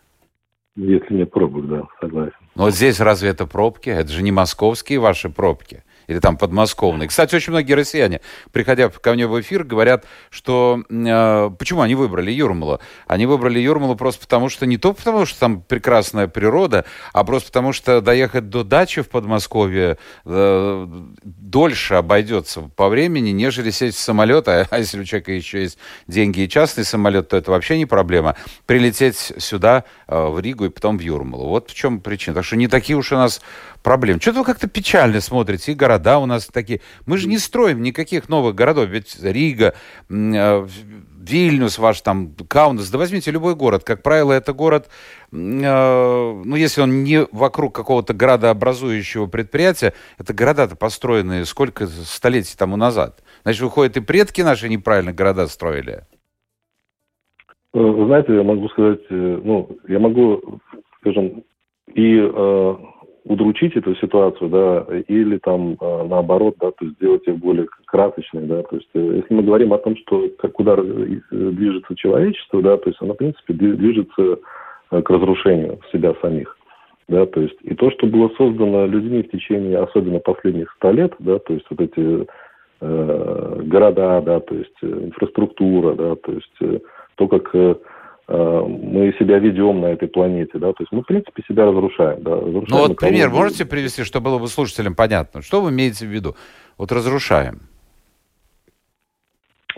Если 0.77 1.15
нет 1.15 1.31
пробок, 1.31 1.69
да, 1.69 1.83
согласен. 2.01 2.35
Но 2.55 2.65
вот 2.65 2.75
здесь 2.75 3.01
разве 3.01 3.31
это 3.31 3.47
пробки? 3.47 3.89
Это 3.89 4.11
же 4.13 4.23
не 4.23 4.31
московские 4.31 5.01
ваши 5.01 5.29
пробки 5.29 5.83
или 6.09 6.19
там 6.19 6.37
подмосковные. 6.37 7.09
Кстати, 7.09 7.37
очень 7.37 7.53
многие 7.53 7.75
россияне, 7.75 8.21
приходя 8.51 8.89
ко 8.89 9.13
мне 9.13 9.27
в 9.27 9.41
эфир, 9.41 9.63
говорят, 9.63 10.05
что 10.31 10.83
э, 10.89 11.51
почему 11.59 11.83
они 11.83 11.95
выбрали 11.95 12.33
Юрмалу? 12.33 12.81
Они 13.07 13.27
выбрали 13.27 13.61
Юрмалу 13.61 13.95
просто 13.95 14.23
потому, 14.23 14.49
что 14.49 14.67
не 14.67 14.79
то 14.79 14.95
потому, 14.95 15.27
что 15.27 15.39
там 15.39 15.61
прекрасная 15.61 16.27
природа, 16.27 16.87
а 17.13 17.25
просто 17.25 17.49
потому, 17.49 17.73
что 17.73 18.01
доехать 18.01 18.49
до 18.49 18.65
дачи 18.65 19.03
в 19.03 19.09
Подмосковье 19.09 19.99
э, 20.25 20.87
дольше 21.23 21.95
обойдется 21.95 22.63
по 22.75 22.89
времени, 22.89 23.31
нежели 23.31 23.71
сесть 23.71 23.99
в 23.99 24.01
самолет, 24.01 24.49
а, 24.49 24.67
а 24.71 24.79
если 24.79 25.01
у 25.01 25.05
человека 25.05 25.33
еще 25.33 25.63
есть 25.63 25.79
деньги 26.07 26.41
и 26.41 26.49
частный 26.49 26.85
самолет, 26.85 27.29
то 27.29 27.37
это 27.37 27.51
вообще 27.51 27.77
не 27.77 27.87
проблема. 27.87 28.35
Прилететь 28.65 29.33
сюда, 29.39 29.85
э, 30.07 30.27
в 30.27 30.41
Ригу 30.41 30.65
и 30.65 30.69
потом 30.71 30.97
в 30.97 31.03
Юрмалу. 31.03 31.49
Вот 31.49 31.71
в 31.71 31.75
чем 31.75 32.01
причина. 32.01 32.35
Так 32.35 32.45
что 32.45 32.57
не 32.57 32.67
такие 32.67 32.97
уж 32.97 33.13
у 33.13 33.17
нас 33.17 33.43
проблем. 33.83 34.21
Что-то 34.21 34.41
вы 34.41 34.45
как-то 34.45 34.69
печально 34.69 35.21
смотрите, 35.21 35.73
и 35.73 35.75
города 35.99 36.19
у 36.19 36.27
нас 36.27 36.47
такие. 36.47 36.81
Мы 37.07 37.19
же 37.19 37.29
не 37.29 37.39
строим 37.39 37.83
никаких 37.83 38.29
новых 38.29 38.55
городов, 38.55 38.89
ведь 38.89 39.19
Рига, 39.23 39.75
э, 40.09 40.67
Вильнюс 41.21 41.79
ваш 41.79 42.01
там, 42.01 42.35
Каунас, 42.49 42.91
да 42.91 42.99
возьмите 42.99 43.31
любой 43.31 43.55
город. 43.55 43.85
Как 43.85 44.03
правило, 44.03 44.33
это 44.33 44.53
город, 44.53 44.89
э, 45.33 45.35
ну, 45.35 46.57
если 46.57 46.81
он 46.81 47.05
не 47.05 47.27
вокруг 47.33 47.75
какого-то 47.75 48.15
градообразующего 48.15 49.27
предприятия, 49.27 49.93
это 50.19 50.33
города-то 50.33 50.77
построенные 50.77 51.45
сколько 51.45 51.87
столетий 51.87 52.57
тому 52.57 52.77
назад. 52.77 53.23
Значит, 53.43 53.63
выходит, 53.63 53.97
и 53.97 54.01
предки 54.01 54.41
наши 54.43 54.69
неправильно 54.69 55.13
города 55.13 55.47
строили. 55.49 56.05
Э, 57.75 57.79
вы 57.79 58.07
знаете, 58.07 58.35
я 58.35 58.43
могу 58.43 58.69
сказать, 58.69 59.01
ну, 59.11 59.69
я 59.89 59.99
могу, 59.99 60.61
скажем, 61.01 61.43
и 61.95 62.21
удручить 63.29 63.77
эту 63.77 63.95
ситуацию, 63.97 64.49
да, 64.49 64.87
или 65.07 65.37
там 65.39 65.77
а, 65.81 66.05
наоборот, 66.05 66.57
да, 66.61 66.71
то 66.71 66.85
есть 66.85 66.97
сделать 66.97 67.27
их 67.27 67.37
более 67.37 67.67
красочной, 67.87 68.47
да, 68.47 68.63
то 68.63 68.77
есть 68.77 68.89
э, 68.95 69.21
если 69.23 69.35
мы 69.35 69.43
говорим 69.43 69.73
о 69.73 69.79
том, 69.79 69.97
что 69.97 70.29
как, 70.39 70.53
куда 70.53 70.77
движется 70.77 71.95
человечество, 71.95 72.63
да, 72.63 72.79
то 72.79 72.89
есть 72.89 73.01
оно, 73.03 73.15
в 73.15 73.19
принципе, 73.19 73.53
движется 73.53 74.39
э, 74.91 75.03
к 75.03 75.11
разрушению 75.11 75.79
себя 75.93 76.15
самих, 76.23 76.57
да, 77.09 77.27
то 77.27 77.41
есть 77.43 77.57
и 77.63 77.75
то, 77.75 77.91
что 77.91 78.07
было 78.07 78.31
создано 78.39 78.87
людьми 78.87 79.23
в 79.23 79.31
течение, 79.31 79.79
особенно 79.79 80.21
последних 80.21 80.73
ста 80.73 80.91
лет, 80.91 81.13
да, 81.19 81.39
то 81.39 81.53
есть 81.53 81.67
вот 81.69 81.81
эти 81.81 82.27
э, 82.81 83.61
города, 83.65 84.23
да, 84.23 84.41
то 84.41 84.55
есть 84.55 84.77
э, 84.83 84.87
инфраструктура, 84.87 85.95
да, 85.95 86.17
то 86.17 86.33
есть 86.33 86.57
э, 86.63 86.79
то, 87.17 87.29
как 87.29 87.55
э, 87.55 87.75
Э, 87.75 87.98
мы 88.29 89.15
себя 89.19 89.39
ведем 89.39 89.81
на 89.81 89.87
этой 89.87 90.07
планете, 90.07 90.59
да, 90.59 90.73
то 90.73 90.83
есть 90.83 90.93
мы, 90.93 91.03
в 91.03 91.07
принципе, 91.07 91.43
себя 91.49 91.65
разрушаем, 91.65 92.23
да. 92.23 92.33
Разрушаем 92.33 92.67
ну 92.69 92.79
вот 92.89 92.97
пример 92.97 93.31
можете 93.31 93.65
привести, 93.65 94.05
чтобы 94.05 94.27
было 94.27 94.39
бы 94.39 94.49
слушателям 94.49 94.95
понятно? 94.95 95.41
Что 95.41 95.63
вы 95.63 95.71
имеете 95.71 96.05
в 96.05 96.11
виду? 96.11 96.35
Вот 96.77 96.93
разрушаем. 96.93 97.61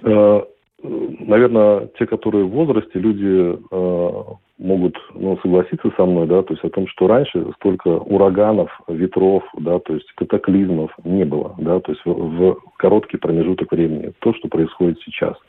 Э, 0.03 0.41
наверное, 0.83 1.91
те, 1.97 2.07
которые 2.07 2.45
в 2.45 2.51
возрасте, 2.51 2.99
люди 2.99 3.57
э, 3.71 4.23
могут 4.59 4.97
ну, 5.15 5.39
согласиться 5.43 5.93
со 5.97 6.05
мной, 6.05 6.27
да, 6.27 6.43
то 6.43 6.53
есть 6.53 6.65
о 6.65 6.71
том, 6.71 6.89
что 6.89 7.07
раньше 7.07 7.53
столько 7.57 7.87
ураганов, 7.89 8.69
ветров, 8.89 9.45
да, 9.59 9.79
то 9.79 9.95
есть 9.95 10.11
катаклизмов 10.17 10.91
не 11.05 11.25
было, 11.25 11.55
да, 11.59 11.79
то 11.79 11.93
есть 11.93 12.05
в, 12.05 12.11
в 12.11 12.57
короткий 12.79 13.17
промежуток 13.17 13.71
времени. 13.71 14.13
То, 14.19 14.35
что 14.35 14.49
происходит 14.49 14.99
сейчас– 15.05 15.37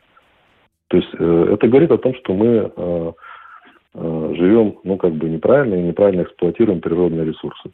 то 0.91 0.97
есть 0.97 1.10
э, 1.17 1.47
это 1.54 1.69
говорит 1.69 1.89
о 1.91 1.97
том, 1.97 2.13
что 2.15 2.34
мы 2.34 2.69
э, 2.75 3.12
э, 3.95 4.34
живем, 4.36 4.77
ну, 4.84 4.97
как 4.97 5.13
бы 5.13 5.30
неправильно 5.30 5.75
и 5.75 5.88
неправильно 5.88 6.23
эксплуатируем 6.23 6.82
природные 6.82 7.25
ресурсы. 7.25 7.71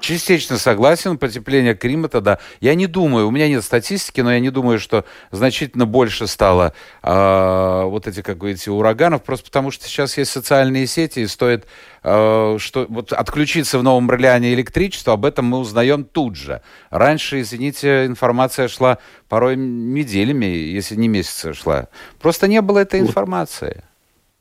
Частично 0.00 0.58
согласен, 0.58 1.18
потепление 1.18 1.74
климата, 1.74 2.20
да. 2.20 2.38
Я 2.60 2.74
не 2.74 2.86
думаю, 2.86 3.28
у 3.28 3.30
меня 3.30 3.48
нет 3.48 3.64
статистики, 3.64 4.20
но 4.20 4.32
я 4.32 4.40
не 4.40 4.50
думаю, 4.50 4.78
что 4.78 5.04
значительно 5.30 5.86
больше 5.86 6.26
стало 6.26 6.74
э, 7.02 7.82
вот 7.84 8.06
эти, 8.06 8.20
как 8.20 8.38
говорите, 8.38 8.70
ураганов, 8.70 9.22
просто 9.22 9.46
потому 9.46 9.70
что 9.70 9.86
сейчас 9.86 10.18
есть 10.18 10.30
социальные 10.30 10.86
сети, 10.86 11.20
и 11.20 11.26
стоит 11.26 11.66
э, 12.04 12.56
что, 12.58 12.86
вот 12.88 13.12
отключиться 13.12 13.78
в 13.78 13.82
Новом 13.82 14.10
Орлеане 14.10 14.52
электричество, 14.54 15.14
об 15.14 15.24
этом 15.24 15.46
мы 15.46 15.58
узнаем 15.58 16.04
тут 16.04 16.36
же. 16.36 16.60
Раньше, 16.90 17.40
извините, 17.40 18.06
информация 18.06 18.68
шла 18.68 18.98
порой 19.28 19.56
неделями, 19.56 20.46
если 20.46 20.94
не 20.94 21.08
месяцы 21.08 21.54
шла. 21.54 21.88
Просто 22.20 22.48
не 22.48 22.60
было 22.60 22.80
этой 22.80 23.00
информации. 23.00 23.82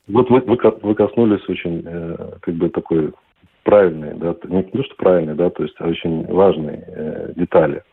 Вот 0.08 0.30
вы, 0.30 0.42
вы, 0.42 0.58
вы 0.84 0.96
коснулись 0.96 1.48
очень 1.50 1.82
э, 1.86 2.34
как 2.42 2.54
бы 2.56 2.70
такой 2.70 3.12
правильные, 3.66 4.14
да, 4.14 4.36
не 4.44 4.64
то, 4.64 4.84
что 4.84 4.96
правильные, 4.96 5.36
да, 5.36 5.50
то 5.50 5.64
есть 5.64 5.76
а 5.80 5.88
очень 5.88 6.26
важные 6.28 6.84
э, 6.88 7.34
детали. 7.36 7.84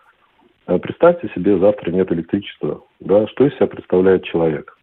А 0.67 0.79
представьте 0.79 1.29
себе, 1.35 1.59
завтра 1.59 1.91
нет 1.91 2.13
электричества, 2.13 2.83
да, 3.01 3.27
что 3.29 3.47
из 3.47 3.55
себя 3.57 3.67
представляет 3.67 4.23
человек 4.25 4.79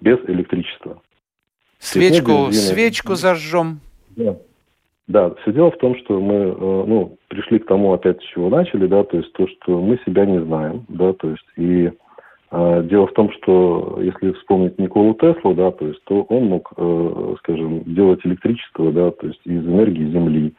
без 0.00 0.18
электричества? 0.26 1.00
Свечку, 1.78 2.50
свечку 2.52 3.14
зажжем. 3.14 3.80
Да. 4.16 4.36
Да, 5.06 5.34
все 5.42 5.52
дело 5.52 5.70
в 5.70 5.76
том, 5.78 5.96
что 5.98 6.18
мы, 6.18 6.34
э, 6.34 6.54
ну, 6.58 7.18
пришли 7.28 7.58
к 7.58 7.66
тому 7.66 7.92
опять, 7.92 8.20
с 8.22 8.26
чего 8.26 8.48
начали, 8.48 8.86
да, 8.86 9.04
то 9.04 9.18
есть 9.18 9.32
то, 9.34 9.46
что 9.46 9.80
мы 9.80 9.98
себя 10.06 10.24
не 10.24 10.42
знаем, 10.42 10.86
да, 10.88 11.12
то 11.12 11.30
есть 11.30 11.46
и 11.56 11.92
дело 12.52 13.06
в 13.06 13.12
том, 13.14 13.32
что 13.32 13.98
если 14.00 14.32
вспомнить 14.32 14.78
Николу 14.78 15.14
Теслу, 15.14 15.54
да, 15.54 15.70
то 15.72 15.86
есть, 15.88 16.02
то 16.04 16.22
он 16.22 16.44
мог, 16.46 16.72
э, 16.76 17.34
скажем, 17.38 17.82
делать 17.84 18.20
электричество, 18.24 18.92
да, 18.92 19.10
то 19.10 19.26
есть 19.26 19.40
из 19.44 19.66
энергии 19.66 20.10
Земли, 20.10 20.54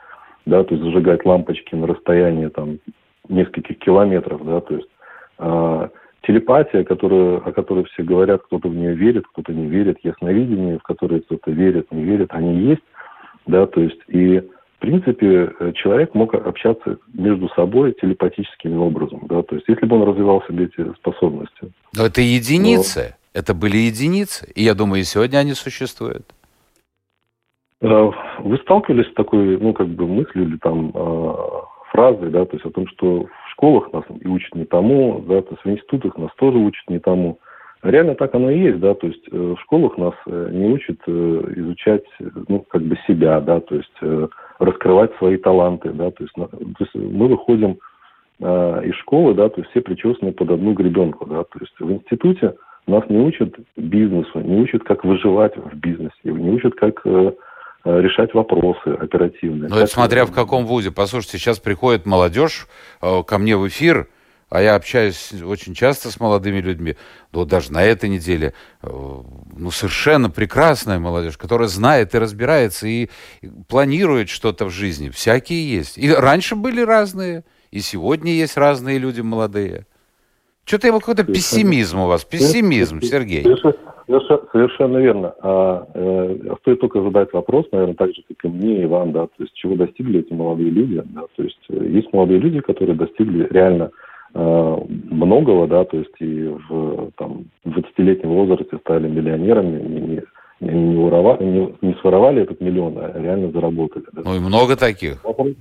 да, 0.46 0.64
то 0.64 0.76
есть 0.76 0.84
зажигать 0.84 1.26
лампочки 1.26 1.76
на 1.76 1.88
расстоянии 1.88 2.48
там 2.48 2.80
нескольких 3.30 3.80
километров, 3.80 4.46
да, 4.46 4.62
то 4.62 4.76
есть 4.76 4.90
э, 5.40 5.90
телепатия, 6.24 6.84
которая, 6.84 7.38
о 7.38 7.52
которой 7.52 7.86
все 7.86 8.04
говорят, 8.04 8.44
кто-то 8.44 8.68
в 8.68 8.76
нее 8.76 8.94
верит, 8.94 9.26
кто-то 9.28 9.54
не 9.54 9.68
верит, 9.68 10.00
ясновидение, 10.04 10.80
в 10.80 10.84
которое 10.84 11.22
кто-то 11.22 11.52
верит, 11.52 11.92
не 11.92 12.04
верит, 12.04 12.28
они 12.32 12.56
есть, 12.56 12.84
да, 13.48 13.68
то 13.68 13.82
есть 13.82 14.00
и 14.08 14.44
принципе, 14.86 15.52
э, 15.60 15.72
человек 15.74 16.14
мог 16.14 16.34
общаться 16.36 16.98
между 17.14 17.50
собой 17.50 17.96
телепатическим 18.00 18.80
образом, 18.80 19.22
да, 19.24 19.42
то 19.42 19.56
есть 19.56 19.68
если 19.68 19.86
бы 19.86 19.96
он 19.96 20.08
развивал 20.08 20.44
себе 20.44 20.66
эти 20.66 20.94
способности. 20.96 21.72
Но 21.96 22.06
это 22.06 22.22
единицы, 22.22 23.16
но... 23.34 23.40
это 23.40 23.54
были 23.54 23.78
единицы, 23.78 24.52
и 24.54 24.64
я 24.64 24.76
думаю, 24.76 25.02
и 25.02 25.06
сегодня 25.06 25.40
они 25.40 25.54
существуют. 25.54 26.26
Э, 27.82 28.12
вы 28.40 28.58
сталкивались 28.60 29.10
с 29.12 29.14
такой, 29.16 29.58
ну, 29.58 29.74
как 29.74 29.88
бы 29.88 30.08
мыслью 30.08 30.46
или 30.46 30.58
там 30.58 30.92
э, 30.94 31.34
фразой, 31.92 32.30
да, 32.30 32.46
то 32.46 32.56
есть 32.56 32.66
о 32.66 32.72
том, 32.72 32.88
что 32.90 33.24
в 33.24 33.52
школах 33.54 33.92
нас 33.92 34.04
учат 34.24 34.54
не 34.54 34.66
тому, 34.66 35.24
да, 35.28 35.42
то 35.42 35.52
есть 35.52 35.66
в 35.66 35.70
институтах 35.70 36.18
нас 36.18 36.30
тоже 36.38 36.58
учат 36.58 36.88
не 36.90 37.00
тому. 37.00 37.40
Реально 37.86 38.16
так 38.16 38.36
оно 38.36 38.50
и 38.50 38.60
есть, 38.60 38.80
да, 38.80 38.94
то 38.94 39.08
есть 39.08 39.32
в 39.32 39.58
школах 39.62 39.98
нас 39.98 40.14
не 40.26 40.68
учат 40.68 40.98
изучать, 41.08 42.04
ну, 42.48 42.66
как 42.68 42.82
бы 42.82 42.98
себя, 43.08 43.40
да, 43.40 43.60
то 43.60 43.76
есть 43.76 44.30
раскрывать 44.60 45.16
свои 45.18 45.38
таланты, 45.38 45.92
да, 45.92 46.12
то 46.12 46.24
есть, 46.24 46.34
то 46.36 46.50
есть 46.80 46.96
мы 46.96 47.28
выходим 47.28 47.78
э, 48.40 48.82
из 48.86 48.96
школы, 48.96 49.34
да, 49.34 49.50
то 49.50 49.62
есть 49.62 49.72
все 49.72 49.82
причесаны 49.82 50.32
под 50.32 50.52
одну 50.52 50.74
гребенку, 50.74 51.26
да, 51.26 51.44
то 51.44 51.60
есть 51.60 51.74
в 51.80 51.92
институте 51.92 52.56
нас 52.88 53.04
не 53.10 53.18
учат 53.18 53.54
бизнесу, 53.76 54.40
не 54.40 54.62
учат, 54.62 54.84
как 54.84 55.04
выживать 55.04 55.56
в 55.58 55.76
бизнесе, 55.76 56.14
не 56.24 56.52
учат, 56.52 56.76
как 56.76 57.02
э, 57.06 57.32
решать 57.84 58.34
вопросы 58.34 58.88
оперативные. 58.88 59.70
Ну, 59.70 59.76
это 59.76 59.88
смотря 59.88 60.26
в 60.26 60.32
каком 60.32 60.66
вузе. 60.66 60.92
Послушайте, 60.92 61.38
сейчас 61.38 61.60
приходит 61.60 62.06
молодежь 62.06 62.68
э, 63.02 63.24
ко 63.24 63.38
мне 63.38 63.58
в 63.58 63.68
эфир, 63.68 64.08
а 64.56 64.62
я 64.62 64.76
общаюсь 64.76 65.34
очень 65.44 65.74
часто 65.74 66.10
с 66.10 66.20
молодыми 66.20 66.62
людьми, 66.62 66.96
вот 67.34 67.50
даже 67.50 67.74
на 67.74 67.84
этой 67.84 68.10
неделе, 68.10 68.54
э, 68.82 68.88
ну, 68.88 69.72
совершенно 69.72 70.30
прекрасная 70.30 70.98
молодежь, 70.98 71.38
которая 71.38 71.68
знает 71.68 72.16
и 72.16 72.20
разбирается, 72.20 72.88
и, 72.88 73.10
планирует 73.68 74.30
что-то 74.30 74.66
в 74.66 74.70
жизни. 74.70 75.10
Всякие 75.10 75.70
есть. 75.70 75.98
И 75.98 76.10
раньше 76.12 76.56
были 76.56 76.82
разные, 76.82 77.44
и 77.72 77.80
сегодня 77.80 78.32
есть 78.32 78.56
разные 78.56 78.98
люди 78.98 79.20
молодые. 79.20 79.86
Что-то 80.64 80.88
его 80.88 81.00
какой-то 81.00 81.26
пессимизм 81.26 82.00
у 82.00 82.08
вас, 82.08 82.24
пессимизм, 82.24 83.02
Сергей. 83.02 83.44
Совершенно, 84.08 84.98
верно. 84.98 85.34
А, 85.42 85.88
э, 85.94 86.56
стоит 86.62 86.80
только 86.80 87.02
задать 87.02 87.34
вопрос, 87.34 87.66
наверное, 87.72 87.96
так 87.96 88.14
же, 88.14 88.22
как 88.28 88.46
и 88.46 88.48
мне, 88.48 88.84
и 88.84 88.86
вам, 88.86 89.12
да, 89.12 89.26
то 89.26 89.44
есть 89.44 89.54
чего 89.56 89.76
достигли 89.76 90.20
эти 90.20 90.32
молодые 90.32 90.70
люди, 90.70 91.02
да, 91.06 91.24
то 91.36 91.44
есть 91.44 91.60
э, 91.70 91.86
есть 91.88 92.14
молодые 92.14 92.40
люди, 92.40 92.62
которые 92.62 92.96
достигли 92.96 93.48
реально 93.50 93.92
многого, 94.36 95.68
да, 95.68 95.86
то 95.86 95.98
есть 95.98 96.12
и 96.20 96.44
в 96.44 97.12
там, 97.18 97.46
20-летнем 97.66 98.30
возрасте 98.30 98.78
стали 98.80 99.08
миллионерами, 99.08 99.82
не, 99.82 100.02
не, 100.02 100.22
не, 100.60 100.98
уровали, 100.98 101.44
не, 101.44 101.76
не 101.82 101.94
своровали 102.02 102.42
этот 102.42 102.60
миллион, 102.60 102.98
а 102.98 103.14
реально 103.18 103.52
заработали. 103.52 104.04
Да. 104.12 104.22
Ну 104.26 104.36
и 104.36 104.40
много 104.40 104.76
таких. 104.76 105.24
Вопрос, 105.24 105.54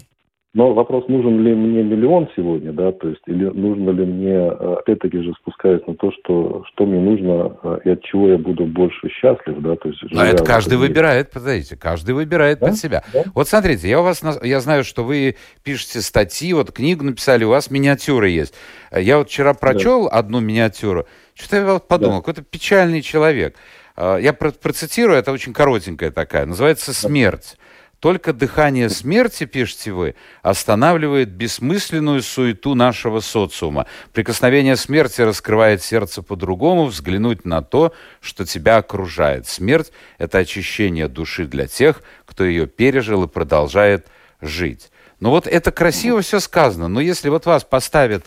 но 0.54 0.72
вопрос, 0.72 1.08
нужен 1.08 1.42
ли 1.42 1.52
мне 1.52 1.82
миллион 1.82 2.28
сегодня, 2.36 2.72
да, 2.72 2.92
то 2.92 3.08
есть, 3.08 3.22
или 3.26 3.46
нужно 3.46 3.90
ли 3.90 4.04
мне, 4.04 4.34
э, 4.34 4.76
опять-таки 4.78 5.20
же 5.20 5.32
спускаясь 5.40 5.84
на 5.88 5.96
то, 5.96 6.12
что, 6.12 6.62
что 6.68 6.86
мне 6.86 7.00
нужно 7.00 7.56
э, 7.64 7.78
и 7.84 7.90
от 7.90 8.04
чего 8.04 8.28
я 8.28 8.38
буду 8.38 8.64
больше 8.64 9.08
счастлив, 9.08 9.56
да, 9.58 9.74
то 9.74 9.88
есть... 9.88 10.00
Но 10.12 10.24
это 10.24 10.44
каждый 10.44 10.78
выбирает, 10.78 11.32
подождите, 11.32 11.76
каждый 11.76 12.14
выбирает 12.14 12.60
да? 12.60 12.68
под 12.68 12.76
себя. 12.76 13.02
Да? 13.12 13.24
Вот 13.34 13.48
смотрите, 13.48 13.88
я 13.88 14.00
у 14.00 14.04
вас, 14.04 14.22
я 14.44 14.60
знаю, 14.60 14.84
что 14.84 15.02
вы 15.02 15.34
пишете 15.64 16.00
статьи, 16.00 16.52
вот 16.52 16.70
книгу 16.70 17.02
написали, 17.04 17.42
у 17.42 17.48
вас 17.48 17.68
миниатюры 17.72 18.28
есть. 18.28 18.54
Я 18.96 19.18
вот 19.18 19.28
вчера 19.28 19.54
прочел 19.54 20.04
да. 20.04 20.10
одну 20.10 20.38
миниатюру, 20.38 21.06
что-то 21.34 21.56
я 21.56 21.72
вот 21.72 21.88
подумал, 21.88 22.18
да. 22.18 22.20
какой-то 22.20 22.42
печальный 22.42 23.02
человек. 23.02 23.56
Э, 23.96 24.18
я 24.20 24.32
процитирую, 24.32 25.18
это 25.18 25.32
очень 25.32 25.52
коротенькая 25.52 26.12
такая, 26.12 26.46
называется 26.46 26.94
«Смерть». 26.94 27.56
Только 28.04 28.34
дыхание 28.34 28.90
смерти, 28.90 29.46
пишете 29.46 29.92
вы, 29.92 30.14
останавливает 30.42 31.30
бессмысленную 31.30 32.20
суету 32.20 32.74
нашего 32.74 33.20
социума. 33.20 33.86
Прикосновение 34.12 34.76
смерти 34.76 35.22
раскрывает 35.22 35.82
сердце 35.82 36.20
по-другому, 36.20 36.84
взглянуть 36.84 37.46
на 37.46 37.62
то, 37.62 37.94
что 38.20 38.44
тебя 38.44 38.76
окружает. 38.76 39.46
Смерть– 39.46 39.90
это 40.18 40.36
очищение 40.36 41.08
души 41.08 41.46
для 41.46 41.66
тех, 41.66 42.02
кто 42.26 42.44
ее 42.44 42.66
пережил 42.66 43.24
и 43.24 43.26
продолжает 43.26 44.06
жить. 44.42 44.90
Ну 45.18 45.30
вот 45.30 45.46
это 45.46 45.72
красиво 45.72 46.20
все 46.20 46.40
сказано, 46.40 46.88
но 46.88 47.00
если 47.00 47.30
вот 47.30 47.46
вас 47.46 47.64
поставят 47.64 48.26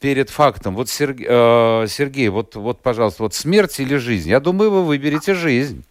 перед 0.00 0.30
фактом, 0.30 0.74
вот 0.74 0.88
Сергей, 0.88 1.26
э, 1.28 1.86
Сергей 1.86 2.30
вот, 2.30 2.56
вот, 2.56 2.80
пожалуйста, 2.80 3.24
вот 3.24 3.34
смерть 3.34 3.78
или 3.78 3.96
жизнь, 3.96 4.30
я 4.30 4.40
думаю, 4.40 4.70
вы 4.70 4.84
выберете 4.86 5.34
жизнь. 5.34 5.84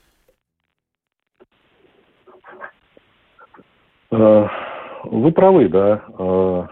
Вы 4.09 5.31
правы, 5.31 5.67
да. 5.69 6.01
Э, 6.17 6.63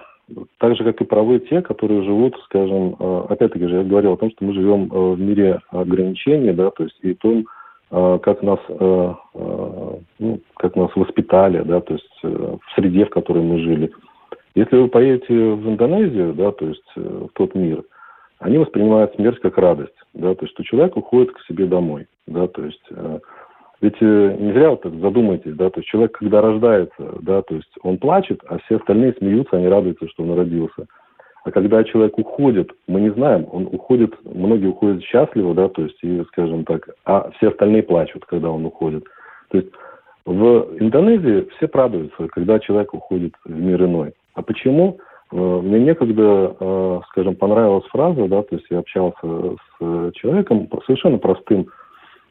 так 0.58 0.76
же, 0.76 0.84
как 0.84 1.02
и 1.02 1.06
правы 1.06 1.40
те, 1.40 1.62
которые 1.62 2.04
живут, 2.04 2.36
скажем, 2.46 2.96
э, 3.00 3.26
опять-таки 3.30 3.68
же 3.68 3.78
я 3.78 3.84
говорил 3.84 4.14
о 4.14 4.18
том, 4.18 4.32
что 4.32 4.46
мы 4.46 4.54
живем 4.54 4.88
в 4.88 5.20
мире 5.20 5.60
ограничений, 5.70 6.52
да, 6.52 6.72
то 6.72 6.84
есть 6.84 6.98
и 7.02 7.14
том, 7.14 7.46
как 7.92 8.42
нас, 8.42 8.60
ну, 8.68 10.40
как 10.58 10.76
нас 10.76 10.90
воспитали, 10.96 11.62
да, 11.62 11.82
то 11.82 11.94
есть 11.94 12.24
в 12.24 12.60
среде, 12.74 13.06
в 13.06 13.12
которой 13.12 13.44
мы 13.44 13.60
жили. 13.60 13.92
Если 14.56 14.76
вы 14.76 14.88
поедете 14.88 15.34
в 15.34 15.70
Индонезию, 15.70 16.34
да, 16.34 16.52
то 16.52 16.66
есть 16.66 16.92
в 16.96 17.30
тот 17.34 17.54
мир, 17.54 17.84
они 18.40 18.58
воспринимают 18.58 19.14
смерть 19.14 19.40
как 19.40 19.60
радость, 19.60 19.96
да, 20.16 20.34
то 20.34 20.46
есть 20.46 20.56
что 20.56 20.64
человек 20.64 20.98
уходит 20.98 21.32
к 21.34 21.46
себе 21.46 21.68
домой, 21.68 22.08
да, 22.26 22.48
то 22.48 22.66
есть 22.66 22.84
ведь 23.86 24.02
э, 24.02 24.36
не 24.40 24.52
зря 24.52 24.72
вот 24.72 24.82
так 24.82 24.96
задумайтесь, 24.96 25.54
да, 25.54 25.70
то 25.70 25.80
есть 25.80 25.88
человек, 25.88 26.18
когда 26.18 26.42
рождается, 26.42 27.18
да, 27.22 27.44
то 27.44 27.54
есть 27.54 27.70
он 27.84 28.00
плачет, 28.00 28.42
а 28.48 28.58
все 28.60 28.78
остальные 28.78 29.14
смеются, 29.14 29.58
они 29.58 29.68
радуются, 29.68 30.08
что 30.08 30.24
он 30.24 30.36
родился. 30.36 30.88
А 31.44 31.52
когда 31.52 31.84
человек 31.84 32.18
уходит, 32.18 32.72
мы 32.88 33.02
не 33.02 33.12
знаем, 33.12 33.46
он 33.52 33.68
уходит, 33.72 34.16
многие 34.24 34.70
уходят 34.70 35.04
счастливо, 35.04 35.54
да, 35.54 35.70
то 35.70 35.84
есть, 35.84 36.00
и, 36.02 36.24
скажем 36.30 36.66
так, 36.66 36.90
а 37.06 37.30
все 37.38 37.50
остальные 37.50 37.84
плачут, 37.84 38.26
когда 38.26 38.50
он 38.50 38.66
уходит. 38.66 39.04
То 39.50 39.60
есть 39.60 39.70
в 40.26 40.68
Индонезии 40.80 41.48
все 41.56 41.70
радуются, 41.72 42.28
когда 42.30 42.58
человек 42.58 42.92
уходит 42.96 43.34
в 43.46 43.52
мир 43.52 43.84
иной. 43.84 44.14
А 44.34 44.42
почему? 44.42 44.98
Э, 45.32 45.36
мне 45.36 45.80
некогда, 45.80 46.56
э, 46.60 47.02
скажем, 47.12 47.36
понравилась 47.36 47.86
фраза, 47.92 48.28
да, 48.28 48.42
то 48.42 48.56
есть 48.56 48.66
я 48.72 48.80
общался 48.80 49.56
с 49.80 50.12
человеком 50.14 50.68
совершенно 50.88 51.20
простым, 51.20 51.68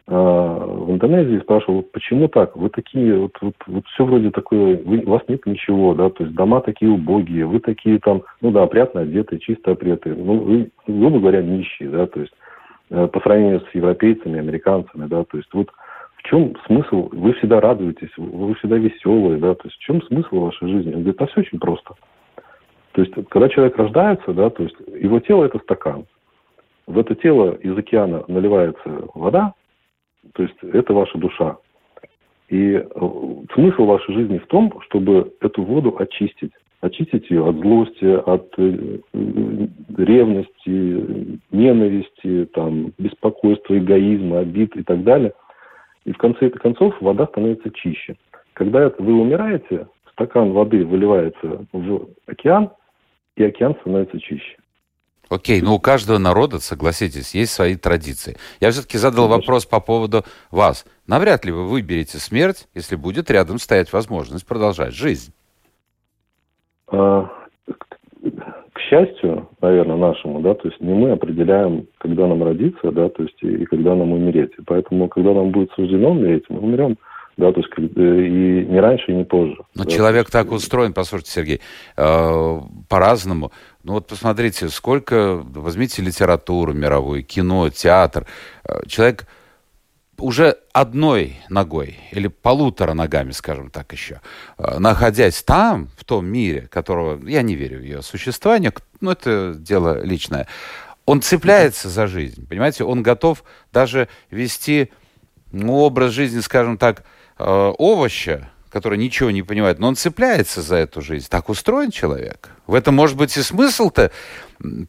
в 0.06 0.90
Индонезии 0.90 1.40
спрашивал, 1.40 1.82
почему 1.82 2.28
так? 2.28 2.56
Вы 2.56 2.68
такие, 2.68 3.18
вот, 3.18 3.32
вот, 3.40 3.54
вот 3.66 3.86
все 3.86 4.04
вроде 4.04 4.30
такое, 4.30 4.76
вы, 4.84 4.98
у 4.98 5.10
вас 5.10 5.22
нет 5.28 5.46
ничего, 5.46 5.94
да, 5.94 6.10
то 6.10 6.24
есть 6.24 6.36
дома 6.36 6.60
такие 6.60 6.90
убогие, 6.90 7.46
вы 7.46 7.58
такие 7.60 7.98
там, 8.00 8.22
ну 8.42 8.50
да, 8.50 8.64
опрятно 8.64 9.00
одетые, 9.00 9.40
чисто 9.40 9.72
опрятые, 9.72 10.14
ну 10.14 10.40
вы, 10.40 10.70
грубо 10.86 11.20
говоря, 11.20 11.40
нищие, 11.40 11.88
да, 11.88 12.06
то 12.06 12.20
есть 12.20 12.34
э, 12.90 13.06
по 13.06 13.20
сравнению 13.20 13.60
с 13.60 13.74
европейцами, 13.74 14.38
американцами, 14.38 15.06
да, 15.06 15.24
то 15.24 15.38
есть 15.38 15.48
вот 15.54 15.70
в 16.16 16.22
чем 16.28 16.54
смысл? 16.66 17.08
Вы 17.12 17.32
всегда 17.34 17.60
радуетесь, 17.60 18.10
вы 18.16 18.54
всегда 18.56 18.76
веселые, 18.76 19.38
да, 19.38 19.54
то 19.54 19.68
есть 19.68 19.76
в 19.76 19.80
чем 19.80 20.02
смысл 20.02 20.40
вашей 20.40 20.68
жизни? 20.68 20.94
Он 20.94 21.00
говорит, 21.00 21.20
а 21.20 21.26
все 21.26 21.40
очень 21.40 21.58
просто. 21.58 21.94
То 22.92 23.02
есть, 23.02 23.12
когда 23.28 23.48
человек 23.48 23.76
рождается, 23.76 24.32
да, 24.32 24.50
то 24.50 24.62
есть 24.62 24.76
его 25.00 25.18
тело– 25.20 25.44
это 25.46 25.58
стакан. 25.58 26.06
В 26.86 26.98
это 26.98 27.14
тело 27.14 27.52
из 27.54 27.76
океана 27.76 28.24
наливается 28.28 29.08
вода, 29.14 29.54
то 30.32 30.42
есть 30.42 30.56
это 30.62 30.92
ваша 30.92 31.18
душа. 31.18 31.58
И 32.48 32.72
э, 32.74 32.84
смысл 33.54 33.84
вашей 33.84 34.14
жизни 34.14 34.38
в 34.38 34.46
том, 34.46 34.80
чтобы 34.82 35.32
эту 35.40 35.62
воду 35.62 35.96
очистить. 35.98 36.52
Очистить 36.80 37.30
ее 37.30 37.48
от 37.48 37.56
злости, 37.56 38.04
от 38.04 38.52
э, 38.58 38.98
ревности, 39.96 41.40
ненависти, 41.50 42.46
там, 42.52 42.92
беспокойства, 42.98 43.78
эгоизма, 43.78 44.40
обид 44.40 44.76
и 44.76 44.82
так 44.82 45.02
далее. 45.02 45.32
И 46.04 46.12
в 46.12 46.18
конце 46.18 46.50
концов 46.50 46.94
вода 47.00 47.26
становится 47.26 47.70
чище. 47.70 48.16
Когда 48.52 48.92
вы 48.98 49.14
умираете, 49.14 49.87
стакан 50.12 50.52
воды 50.52 50.84
выливается 50.84 51.66
в 51.72 52.08
океан, 52.26 52.70
и 53.37 53.42
океан 53.42 53.74
становится 53.80 54.20
чище. 54.20 54.56
Окей, 55.30 55.62
но 55.62 55.74
у 55.74 55.78
каждого 55.78 56.18
народа, 56.18 56.60
согласитесь, 56.60 57.34
есть 57.34 57.52
свои 57.52 57.76
традиции. 57.76 58.37
Я 58.60 58.70
все-таки 58.70 58.98
задал 58.98 59.28
вопрос 59.28 59.66
по 59.66 59.80
поводу 59.80 60.22
вас. 60.50 60.87
Навряд 61.06 61.44
ли 61.44 61.52
вы 61.52 61.66
выберете 61.66 62.18
смерть, 62.18 62.68
если 62.74 62.96
будет 62.96 63.30
рядом 63.30 63.58
стоять 63.58 63.92
возможность 63.92 64.46
продолжать 64.46 64.92
жизнь. 64.94 65.32
А, 66.88 67.28
к 68.72 68.80
счастью, 68.80 69.48
наверное, 69.60 69.96
нашему, 69.96 70.40
да, 70.40 70.54
то 70.54 70.68
есть 70.68 70.80
не 70.80 70.92
мы 70.92 71.12
определяем, 71.12 71.87
когда 71.98 72.26
нам 72.26 72.42
родиться, 72.42 72.90
да, 72.92 73.08
то 73.08 73.22
есть 73.22 73.42
и, 73.42 73.48
и 73.48 73.64
когда 73.64 73.94
нам 73.94 74.12
умереть. 74.12 74.52
И 74.58 74.62
поэтому, 74.62 75.08
когда 75.08 75.32
нам 75.32 75.50
будет 75.50 75.70
суждено 75.72 76.10
умереть, 76.10 76.44
мы 76.48 76.60
умрем 76.60 76.98
да, 77.36 77.52
то 77.52 77.60
есть 77.60 77.70
и 77.76 77.80
не 77.80 78.80
раньше, 78.80 79.12
и 79.12 79.14
не 79.14 79.24
позже. 79.24 79.56
Но 79.74 79.84
да, 79.84 79.90
человек 79.90 80.30
так 80.30 80.52
устроен, 80.52 80.92
послушайте, 80.92 81.32
Сергей, 81.32 81.60
э, 81.96 82.60
по-разному. 82.88 83.52
Ну 83.82 83.94
вот 83.94 84.06
посмотрите, 84.06 84.68
сколько, 84.68 85.42
возьмите 85.44 86.02
литературу 86.02 86.72
мировую, 86.72 87.24
кино, 87.24 87.70
театр. 87.70 88.26
Э, 88.64 88.80
человек 88.86 89.26
уже 90.18 90.58
одной 90.72 91.36
ногой 91.48 91.98
или 92.12 92.28
полутора 92.28 92.94
ногами, 92.94 93.32
скажем 93.32 93.70
так, 93.70 93.92
еще, 93.92 94.20
э, 94.58 94.78
находясь 94.78 95.42
там, 95.42 95.88
в 95.96 96.04
том 96.04 96.26
мире, 96.26 96.68
которого 96.70 97.26
я 97.26 97.42
не 97.42 97.56
верю 97.56 97.80
в 97.80 97.82
ее 97.82 98.02
существование, 98.02 98.72
ну 99.00 99.10
это 99.10 99.54
дело 99.56 100.04
личное, 100.04 100.46
он 101.04 101.20
цепляется 101.20 101.88
за 101.88 102.06
жизнь, 102.06 102.46
понимаете, 102.48 102.84
он 102.84 103.02
готов 103.02 103.44
даже 103.72 104.08
вести 104.30 104.90
ну, 105.52 105.74
образ 105.78 106.12
жизни, 106.12 106.40
скажем 106.40 106.78
так, 106.78 107.04
овоща, 107.36 108.50
который 108.70 108.98
ничего 108.98 109.30
не 109.30 109.42
понимает, 109.42 109.78
но 109.78 109.88
он 109.88 109.96
цепляется 109.96 110.60
за 110.60 110.76
эту 110.76 111.00
жизнь. 111.00 111.28
Так 111.30 111.48
устроен 111.48 111.90
человек. 111.90 112.50
В 112.66 112.74
этом 112.74 112.94
может 112.94 113.16
быть 113.16 113.36
и 113.36 113.42
смысл-то, 113.42 114.10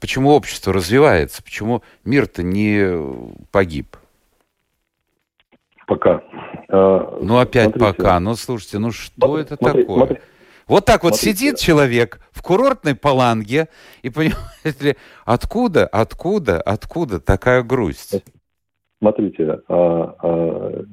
почему 0.02 0.32
общество 0.32 0.74
развивается, 0.74 1.44
почему 1.44 1.84
мир-то 2.04 2.42
не 2.42 2.90
погиб. 3.52 3.96
Пока. 5.88 6.24
А, 6.70 7.20
ну, 7.22 7.38
опять 7.38 7.72
смотрите. 7.76 7.94
пока. 7.98 8.20
Ну, 8.20 8.36
слушайте, 8.36 8.80
ну 8.80 8.92
что 8.92 9.12
смотри, 9.20 9.44
это 9.44 9.56
смотри, 9.56 9.82
такое? 9.82 9.98
Смотри. 9.98 10.18
Вот 10.68 10.86
так 10.86 11.04
вот 11.04 11.16
смотрите. 11.16 11.38
сидит 11.38 11.60
человек 11.60 12.20
в 12.32 12.42
курортной 12.42 12.96
паланге 12.96 13.68
и 14.02 14.10
понимаете 14.10 14.76
ли, 14.80 14.96
откуда, 15.26 15.86
откуда, 15.86 16.60
откуда 16.60 17.20
такая 17.20 17.62
грусть? 17.62 18.24
Смотрите, 19.06 19.60
а, 19.70 20.16
а, 20.20 20.84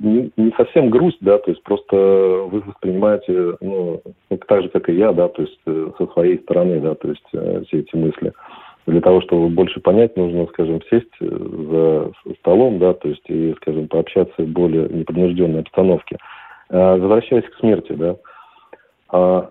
не, 0.00 0.32
не 0.36 0.52
совсем 0.56 0.90
грусть, 0.90 1.18
да, 1.20 1.38
то 1.38 1.52
есть 1.52 1.62
просто 1.62 1.96
вы 1.96 2.60
воспринимаете, 2.66 3.56
ну, 3.60 4.02
так 4.48 4.62
же, 4.62 4.68
как 4.70 4.88
и 4.88 4.94
я, 4.94 5.12
да, 5.12 5.28
то 5.28 5.42
есть 5.42 5.60
э, 5.66 5.90
со 5.96 6.06
своей 6.08 6.38
стороны, 6.40 6.80
да, 6.80 6.96
то 6.96 7.08
есть 7.08 7.24
э, 7.32 7.62
все 7.66 7.80
эти 7.80 7.94
мысли. 7.94 8.32
Для 8.86 9.00
того, 9.00 9.20
чтобы 9.22 9.48
больше 9.50 9.80
понять, 9.80 10.16
нужно, 10.16 10.46
скажем, 10.46 10.80
сесть 10.90 11.14
за 11.20 12.10
столом, 12.40 12.80
да, 12.80 12.92
то 12.92 13.08
есть 13.08 13.22
и, 13.28 13.54
скажем, 13.58 13.86
пообщаться 13.86 14.34
в 14.42 14.48
более 14.48 14.88
непринужденной 14.88 15.60
обстановке. 15.60 16.18
Возвращаясь 16.68 17.44
к 17.44 17.60
смерти, 17.60 17.92
да, 17.92 18.16
а, 19.08 19.50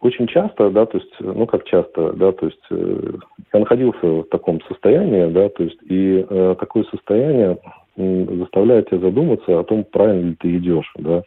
очень 0.00 0.26
часто, 0.26 0.70
да, 0.70 0.86
то 0.86 0.98
есть, 0.98 1.12
ну 1.20 1.46
как 1.46 1.64
часто, 1.64 2.12
да, 2.12 2.32
то 2.32 2.46
есть 2.46 2.62
э, 2.70 3.12
я 3.52 3.60
находился 3.60 4.06
в 4.06 4.24
таком 4.24 4.60
состоянии, 4.62 5.32
да, 5.32 5.48
то 5.48 5.64
есть 5.64 5.78
и 5.82 6.26
э, 6.28 6.56
такое 6.58 6.84
состояние 6.84 7.58
э, 7.96 8.26
заставляет 8.38 8.88
тебя 8.88 8.98
задуматься 8.98 9.58
о 9.58 9.64
том, 9.64 9.84
правильно 9.84 10.30
ли 10.30 10.36
ты 10.36 10.56
идешь, 10.56 10.92
да. 10.96 11.22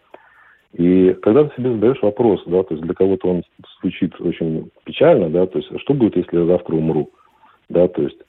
И 0.74 1.16
когда 1.22 1.46
ты 1.46 1.56
себе 1.56 1.74
задаешь 1.74 2.02
вопрос, 2.02 2.44
да, 2.46 2.64
то 2.64 2.76
есть 2.76 2.84
для 2.84 2.94
кого-то 2.94 3.28
он 3.28 3.44
звучит 3.82 4.20
очень 4.22 4.70
печально, 4.84 5.30
да, 5.30 5.48
то 5.48 5.58
есть 5.58 5.70
что 5.80 5.94
будет, 5.94 6.16
если 6.16 6.40
я 6.40 6.46
завтра 6.46 6.76
умру, 6.76 7.10
да, 7.70 7.88
то 7.88 8.02
есть, 8.02 8.20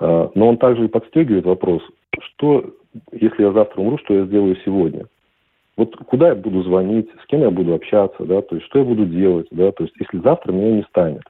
э, 0.00 0.28
но 0.34 0.48
он 0.48 0.58
также 0.58 0.84
и 0.84 0.88
подстегивает 0.88 1.46
вопрос, 1.46 1.82
что, 2.20 2.74
если 3.12 3.42
я 3.42 3.52
завтра 3.52 3.80
умру, 3.80 3.98
что 3.98 4.14
я 4.14 4.24
сделаю 4.24 4.56
сегодня, 4.64 5.06
вот 5.80 5.96
куда 5.96 6.28
я 6.28 6.34
буду 6.34 6.62
звонить, 6.62 7.08
с 7.24 7.26
кем 7.26 7.40
я 7.40 7.50
буду 7.50 7.72
общаться, 7.72 8.24
да, 8.24 8.42
то 8.42 8.56
есть 8.56 8.66
что 8.66 8.80
я 8.80 8.84
буду 8.84 9.06
делать, 9.06 9.46
да, 9.50 9.72
то 9.72 9.84
есть 9.84 9.94
если 9.98 10.18
завтра 10.18 10.52
меня 10.52 10.76
не 10.76 10.82
станет. 10.82 11.22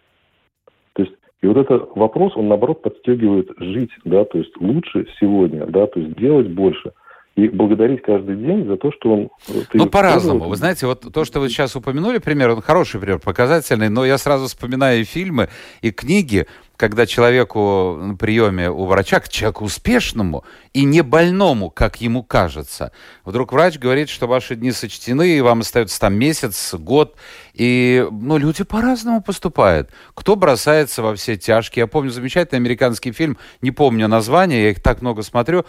То 0.94 1.04
есть 1.04 1.14
и 1.40 1.46
вот 1.46 1.56
этот 1.56 1.94
вопрос, 1.94 2.32
он 2.34 2.48
наоборот 2.48 2.82
подстегивает 2.82 3.48
жить, 3.58 3.92
да, 4.04 4.24
то 4.24 4.38
есть 4.38 4.50
лучше 4.60 5.06
сегодня, 5.20 5.66
да, 5.66 5.86
то 5.86 6.00
есть 6.00 6.16
делать 6.16 6.48
больше 6.48 6.90
и 7.36 7.48
благодарить 7.48 8.02
каждый 8.02 8.36
день 8.36 8.66
за 8.66 8.76
то, 8.76 8.90
что 8.90 9.12
он... 9.12 9.30
Э, 9.48 9.62
ну, 9.72 9.86
по-разному. 9.86 10.48
Вы 10.48 10.56
знаете, 10.56 10.86
вот 10.86 11.06
то, 11.14 11.24
что 11.24 11.38
вы 11.38 11.48
сейчас 11.48 11.76
упомянули, 11.76 12.18
пример, 12.18 12.50
он 12.50 12.60
хороший 12.60 12.98
пример, 12.98 13.20
показательный, 13.20 13.88
но 13.88 14.04
я 14.04 14.18
сразу 14.18 14.46
вспоминаю 14.46 15.02
и 15.02 15.04
фильмы, 15.04 15.48
и 15.80 15.92
книги, 15.92 16.48
когда 16.80 17.04
человеку 17.04 17.98
на 18.00 18.16
приеме 18.16 18.70
у 18.70 18.86
врача, 18.86 19.20
к 19.20 19.28
человеку 19.28 19.66
успешному 19.66 20.44
и 20.72 20.84
не 20.84 21.02
больному, 21.02 21.68
как 21.68 22.00
ему 22.00 22.22
кажется, 22.22 22.90
вдруг 23.26 23.52
врач 23.52 23.78
говорит, 23.78 24.08
что 24.08 24.26
ваши 24.26 24.56
дни 24.56 24.72
сочтены, 24.72 25.36
и 25.36 25.42
вам 25.42 25.60
остается 25.60 26.00
там 26.00 26.14
месяц, 26.14 26.72
год, 26.72 27.16
и, 27.52 28.06
ну, 28.10 28.38
люди 28.38 28.64
по-разному 28.64 29.20
поступают. 29.20 29.90
Кто 30.14 30.36
бросается 30.36 31.02
во 31.02 31.14
все 31.14 31.36
тяжкие. 31.36 31.82
Я 31.82 31.86
помню 31.86 32.10
замечательный 32.10 32.56
американский 32.56 33.12
фильм, 33.12 33.36
не 33.60 33.72
помню 33.72 34.08
название, 34.08 34.62
я 34.62 34.70
их 34.70 34.80
так 34.80 35.02
много 35.02 35.20
смотрю, 35.20 35.66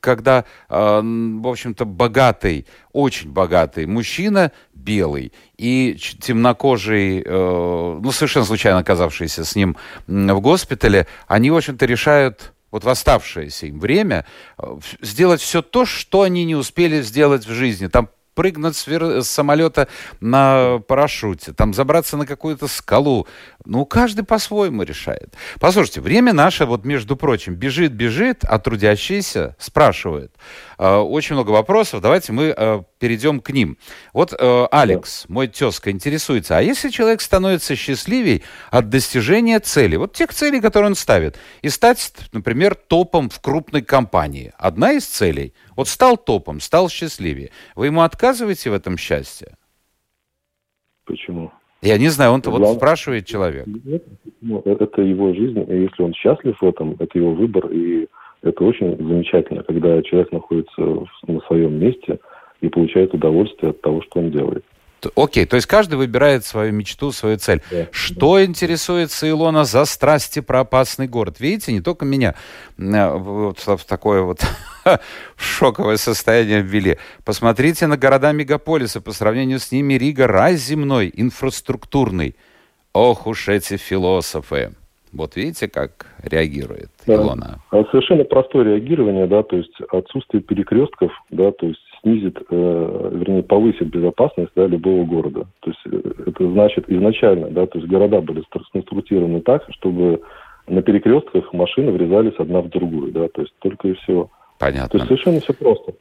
когда, 0.00 0.44
э, 0.68 1.00
в 1.02 1.48
общем-то, 1.48 1.86
богатый, 1.86 2.66
очень 2.92 3.30
богатый 3.30 3.86
мужчина, 3.86 4.52
белый, 4.74 5.32
и 5.56 5.96
темнокожий, 6.20 7.22
э, 7.24 8.00
ну, 8.02 8.12
совершенно 8.12 8.44
случайно 8.44 8.78
оказавшийся 8.78 9.44
с 9.44 9.54
ним 9.54 9.76
в 10.06 10.40
госпитале, 10.40 11.06
они, 11.26 11.50
в 11.50 11.56
общем-то, 11.56 11.86
решают 11.86 12.52
вот 12.70 12.84
в 12.84 12.88
оставшееся 12.88 13.66
им 13.66 13.78
время 13.78 14.24
э, 14.58 14.78
сделать 15.00 15.40
все 15.40 15.62
то, 15.62 15.84
что 15.84 16.22
они 16.22 16.44
не 16.44 16.56
успели 16.56 17.02
сделать 17.02 17.46
в 17.46 17.52
жизни. 17.52 17.86
Там 17.86 18.08
прыгнуть 18.34 18.76
с, 18.76 18.86
вер... 18.86 19.22
с 19.22 19.28
самолета 19.28 19.88
на 20.20 20.78
парашюте, 20.88 21.52
там 21.52 21.74
забраться 21.74 22.16
на 22.16 22.26
какую-то 22.26 22.66
скалу. 22.66 23.26
Ну, 23.64 23.84
каждый 23.84 24.24
по-своему 24.24 24.82
решает. 24.82 25.34
Послушайте, 25.60 26.00
время 26.00 26.32
наше, 26.32 26.64
вот 26.64 26.84
между 26.84 27.16
прочим, 27.16 27.54
бежит, 27.54 27.92
бежит, 27.92 28.44
а 28.44 28.58
трудящиеся 28.58 29.56
спрашивают. 29.58 30.32
Э, 30.82 30.96
очень 30.96 31.36
много 31.36 31.52
вопросов, 31.52 32.02
давайте 32.02 32.32
мы 32.32 32.52
э, 32.56 32.80
перейдем 32.98 33.38
к 33.38 33.50
ним. 33.50 33.76
Вот 34.12 34.32
э, 34.32 34.66
Алекс, 34.72 35.28
мой 35.28 35.46
тезка, 35.46 35.92
интересуется, 35.92 36.58
а 36.58 36.60
если 36.60 36.88
человек 36.88 37.20
становится 37.20 37.76
счастливей 37.76 38.42
от 38.72 38.88
достижения 38.88 39.60
цели, 39.60 39.94
вот 39.94 40.12
тех 40.14 40.34
целей, 40.34 40.60
которые 40.60 40.88
он 40.88 40.94
ставит, 40.96 41.38
и 41.62 41.68
стать, 41.68 42.12
например, 42.32 42.74
топом 42.74 43.30
в 43.30 43.40
крупной 43.40 43.82
компании, 43.82 44.52
одна 44.58 44.94
из 44.94 45.06
целей, 45.06 45.54
вот 45.76 45.86
стал 45.86 46.16
топом, 46.16 46.58
стал 46.58 46.88
счастливее, 46.88 47.50
вы 47.76 47.86
ему 47.86 48.00
отказываете 48.00 48.70
в 48.70 48.74
этом 48.74 48.98
счастье? 48.98 49.56
Почему? 51.04 51.52
Я 51.80 51.96
не 51.96 52.08
знаю, 52.08 52.32
он-то 52.32 52.50
Главное, 52.50 52.70
вот 52.70 52.76
спрашивает 52.78 53.24
человек. 53.26 53.66
Ну, 54.40 54.62
это 54.64 55.00
его 55.00 55.32
жизнь, 55.32 55.60
и 55.60 55.82
если 55.82 56.02
он 56.02 56.12
счастлив 56.12 56.60
в 56.60 56.66
этом, 56.66 56.96
это 56.98 57.16
его 57.16 57.34
выбор, 57.34 57.68
и 57.68 58.08
это 58.42 58.64
очень 58.64 58.96
замечательно, 58.96 59.62
когда 59.62 60.02
человек 60.02 60.32
находится 60.32 60.82
на 61.26 61.40
своем 61.46 61.78
месте 61.78 62.18
и 62.60 62.68
получает 62.68 63.14
удовольствие 63.14 63.70
от 63.70 63.80
того, 63.80 64.02
что 64.02 64.20
он 64.20 64.30
делает. 64.30 64.64
Окей, 65.16 65.46
то 65.46 65.56
есть 65.56 65.66
каждый 65.66 65.96
выбирает 65.96 66.44
свою 66.44 66.72
мечту, 66.72 67.10
свою 67.10 67.36
цель. 67.36 67.60
Да. 67.70 67.88
Что 67.90 68.44
интересуется 68.44 69.28
Илона 69.28 69.64
за 69.64 69.84
страсти 69.84 70.40
про 70.40 70.60
опасный 70.60 71.08
город? 71.08 71.40
Видите, 71.40 71.72
не 71.72 71.80
только 71.80 72.04
меня 72.04 72.34
э, 72.78 73.16
вот 73.16 73.58
в 73.58 73.84
такое 73.84 74.22
вот 74.22 74.40
шоковое 75.36 75.96
состояние 75.96 76.62
ввели. 76.62 76.98
Посмотрите 77.24 77.86
на 77.86 77.96
города-мегаполисы. 77.96 79.00
По 79.00 79.12
сравнению 79.12 79.58
с 79.58 79.72
ними 79.72 79.94
Рига 79.94 80.28
рай 80.28 80.54
земной, 80.54 81.12
инфраструктурный. 81.14 82.36
Ох 82.92 83.26
уж 83.26 83.48
эти 83.48 83.76
философы. 83.76 84.72
Вот 85.12 85.36
видите, 85.36 85.68
как 85.68 86.06
реагирует 86.22 86.90
Да. 87.06 87.14
Илона. 87.14 87.58
А 87.70 87.84
Совершенно 87.90 88.24
простое 88.24 88.64
реагирование, 88.64 89.26
да, 89.26 89.42
то 89.42 89.56
есть 89.56 89.74
отсутствие 89.90 90.42
перекрестков, 90.42 91.12
да, 91.30 91.52
то 91.52 91.66
есть 91.66 91.80
снизит, 92.02 92.38
э, 92.50 93.10
вернее, 93.12 93.42
повысит 93.42 93.88
безопасность 93.88 94.52
да, 94.56 94.66
любого 94.66 95.04
города. 95.04 95.46
То 95.60 95.70
есть 95.70 95.80
э, 95.86 96.12
это 96.26 96.50
значит 96.50 96.88
изначально, 96.88 97.48
да, 97.50 97.66
то 97.66 97.78
есть 97.78 97.90
города 97.90 98.20
были 98.20 98.40
стр- 98.40 98.64
сконструктированы 98.68 99.40
так, 99.42 99.64
чтобы 99.70 100.22
на 100.66 100.80
перекрестках 100.82 101.52
машины 101.52 101.92
врезались 101.92 102.34
одна 102.38 102.60
в 102.60 102.68
другую, 102.70 103.12
да, 103.12 103.28
то 103.28 103.42
есть 103.42 103.52
только 103.60 103.88
и 103.88 103.94
всего. 103.94 104.24
То 104.24 104.30
Понятно. 104.66 104.96
есть 104.96 105.08
совершенно 105.08 105.40
все 105.40 105.52
просто. 105.52 105.92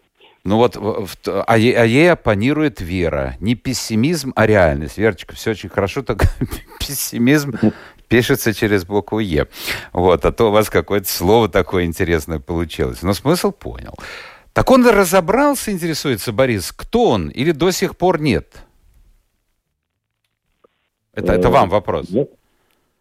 Ну 0.43 0.57
вот, 0.57 0.75
в- 0.75 1.07
а, 1.47 1.57
е- 1.57 1.75
а 1.77 1.85
ей 1.85 2.11
оппонирует 2.11 2.81
Вера. 2.81 3.35
Не 3.39 3.53
пессимизм, 3.55 4.33
а 4.35 4.47
реальность. 4.47 4.97
Верочка, 4.97 5.35
все 5.35 5.51
очень 5.51 5.69
хорошо, 5.69 6.01
только 6.07 6.25
пессимизм 6.79 7.53
пишется 8.11 8.53
через 8.53 8.83
букву 8.85 9.19
Е. 9.19 9.47
Вот, 9.93 10.25
а 10.25 10.31
то 10.33 10.49
у 10.49 10.51
вас 10.51 10.69
какое-то 10.69 11.07
слово 11.07 11.47
такое 11.47 11.85
интересное 11.85 12.39
получилось. 12.39 13.03
Но 13.03 13.13
смысл 13.13 13.51
понял. 13.53 13.93
Так 14.53 14.69
он 14.69 14.85
разобрался, 14.85 15.71
интересуется 15.71 16.33
Борис, 16.33 16.73
кто 16.73 17.11
он 17.11 17.29
или 17.29 17.53
до 17.53 17.71
сих 17.71 17.95
пор 17.95 18.19
нет? 18.19 18.65
Это, 21.13 21.31
это 21.31 21.47
Э, 21.47 21.51
вам 21.51 21.69
вопрос. 21.69 22.09
Нет, 22.09 22.29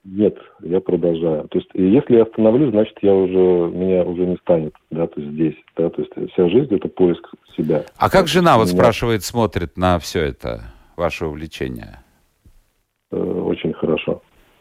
нет, 0.05 0.37
я 0.63 0.81
продолжаю. 0.81 1.49
То 1.49 1.59
есть 1.59 1.71
если 1.75 2.17
я 2.17 2.23
остановлюсь, 2.23 2.71
значит 2.71 2.97
я 3.03 3.13
уже 3.13 3.75
меня 3.75 4.05
уже 4.05 4.27
не 4.27 4.37
станет, 4.37 4.75
да, 4.91 5.09
то 5.09 5.21
есть 5.21 5.33
здесь, 5.33 5.57
да, 5.77 5.91
то 5.91 6.03
есть 6.03 6.33
вся 6.33 6.49
жизнь 6.49 6.73
это 6.73 6.87
поиск 6.87 7.27
себя. 7.57 7.85
А 7.97 8.09
как 8.11 8.29
жена, 8.29 8.59
вот 8.59 8.69
Меня, 8.69 8.77
спрашивает, 8.77 9.25
смотрит 9.25 9.77
на 9.77 9.99
все 9.99 10.21
это, 10.21 10.73
ваше 10.97 11.27
увлечение? 11.27 11.99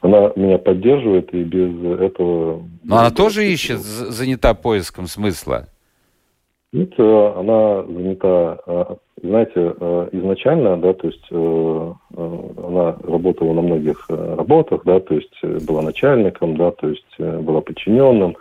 Она 0.02 0.32
меня 0.36 0.58
поддерживает 0.58 1.34
и 1.34 1.44
без 1.44 2.00
этого. 2.00 2.64
Но 2.84 2.98
она 2.98 3.12
тоже 3.12 3.46
ищет, 3.48 3.80
занята 3.80 4.54
поиском 4.54 5.08
смысла. 5.08 5.68
Нет, 6.72 6.94
э, 7.00 7.34
она 7.36 7.82
занята, 7.84 8.60
э, 8.68 8.86
знаете, 9.24 9.74
э, 9.80 10.10
изначально, 10.12 10.78
да, 10.78 10.94
то 10.94 11.08
есть 11.08 11.32
она 11.32 12.96
работала 13.04 13.54
на 13.54 13.62
многих 13.62 14.06
работах, 14.08 14.82
да, 14.86 15.00
то 15.00 15.16
есть 15.16 15.66
была 15.66 15.82
начальником, 15.82 16.58
да, 16.58 16.72
то 16.72 16.90
есть 16.90 17.18
была 17.18 17.62
подчиненным, 17.62 18.36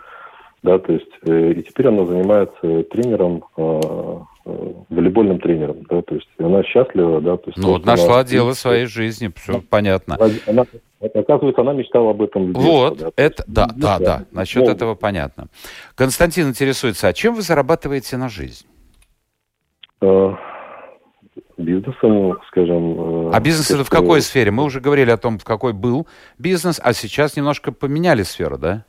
да, 0.61 0.77
то 0.77 0.93
есть 0.93 1.09
и 1.23 1.63
теперь 1.63 1.87
она 1.87 2.05
занимается 2.05 2.83
тренером, 2.83 3.43
волейбольным 4.89 5.39
тренером, 5.39 5.83
да, 5.89 6.01
то 6.01 6.15
есть 6.15 6.27
она 6.39 6.63
счастлива, 6.63 7.21
да, 7.21 7.37
то 7.37 7.43
есть. 7.47 7.57
Ну 7.57 7.69
вот 7.69 7.81
что 7.83 7.91
она- 7.91 8.01
нашла 8.01 8.23
дело 8.23 8.53
своей 8.53 8.85
жизни, 8.85 9.31
все 9.35 9.61
понятно. 9.61 10.17
Она, 10.47 10.65
оказывается, 11.01 11.61
она 11.61 11.73
мечтала 11.73 12.11
об 12.11 12.21
этом. 12.21 12.43
с 12.51 12.55
детства, 12.55 12.71
Вот, 12.71 12.97
да, 12.97 13.05
то 13.05 13.13
это, 13.15 13.43
есть, 13.43 13.53
да, 13.53 13.67
ну, 13.73 13.81
да, 13.81 13.99
да, 13.99 14.25
насчет 14.31 14.63
ну, 14.65 14.71
этого 14.71 14.95
понятно. 14.95 15.47
Константин 15.95 16.49
интересуется, 16.49 17.07
а 17.07 17.13
чем 17.13 17.35
вы 17.35 17.41
зарабатываете 17.41 18.17
на 18.17 18.29
жизнь? 18.29 18.65
э, 20.01 20.33
бизнесом, 21.57 22.37
скажем. 22.47 23.29
э, 23.29 23.31
А 23.33 23.39
бизнес 23.39 23.67
то, 23.67 23.75
это 23.75 23.83
в 23.83 23.89
какой 23.89 24.21
сфере? 24.21 24.51
Мы 24.51 24.63
уже 24.63 24.79
говорили 24.79 25.11
о 25.11 25.17
том, 25.17 25.37
в 25.39 25.43
какой 25.43 25.73
был 25.73 26.07
бизнес, 26.37 26.79
а 26.83 26.93
сейчас 26.93 27.35
немножко 27.35 27.71
поменяли 27.71 28.23
сферу, 28.23 28.57
да? 28.57 28.85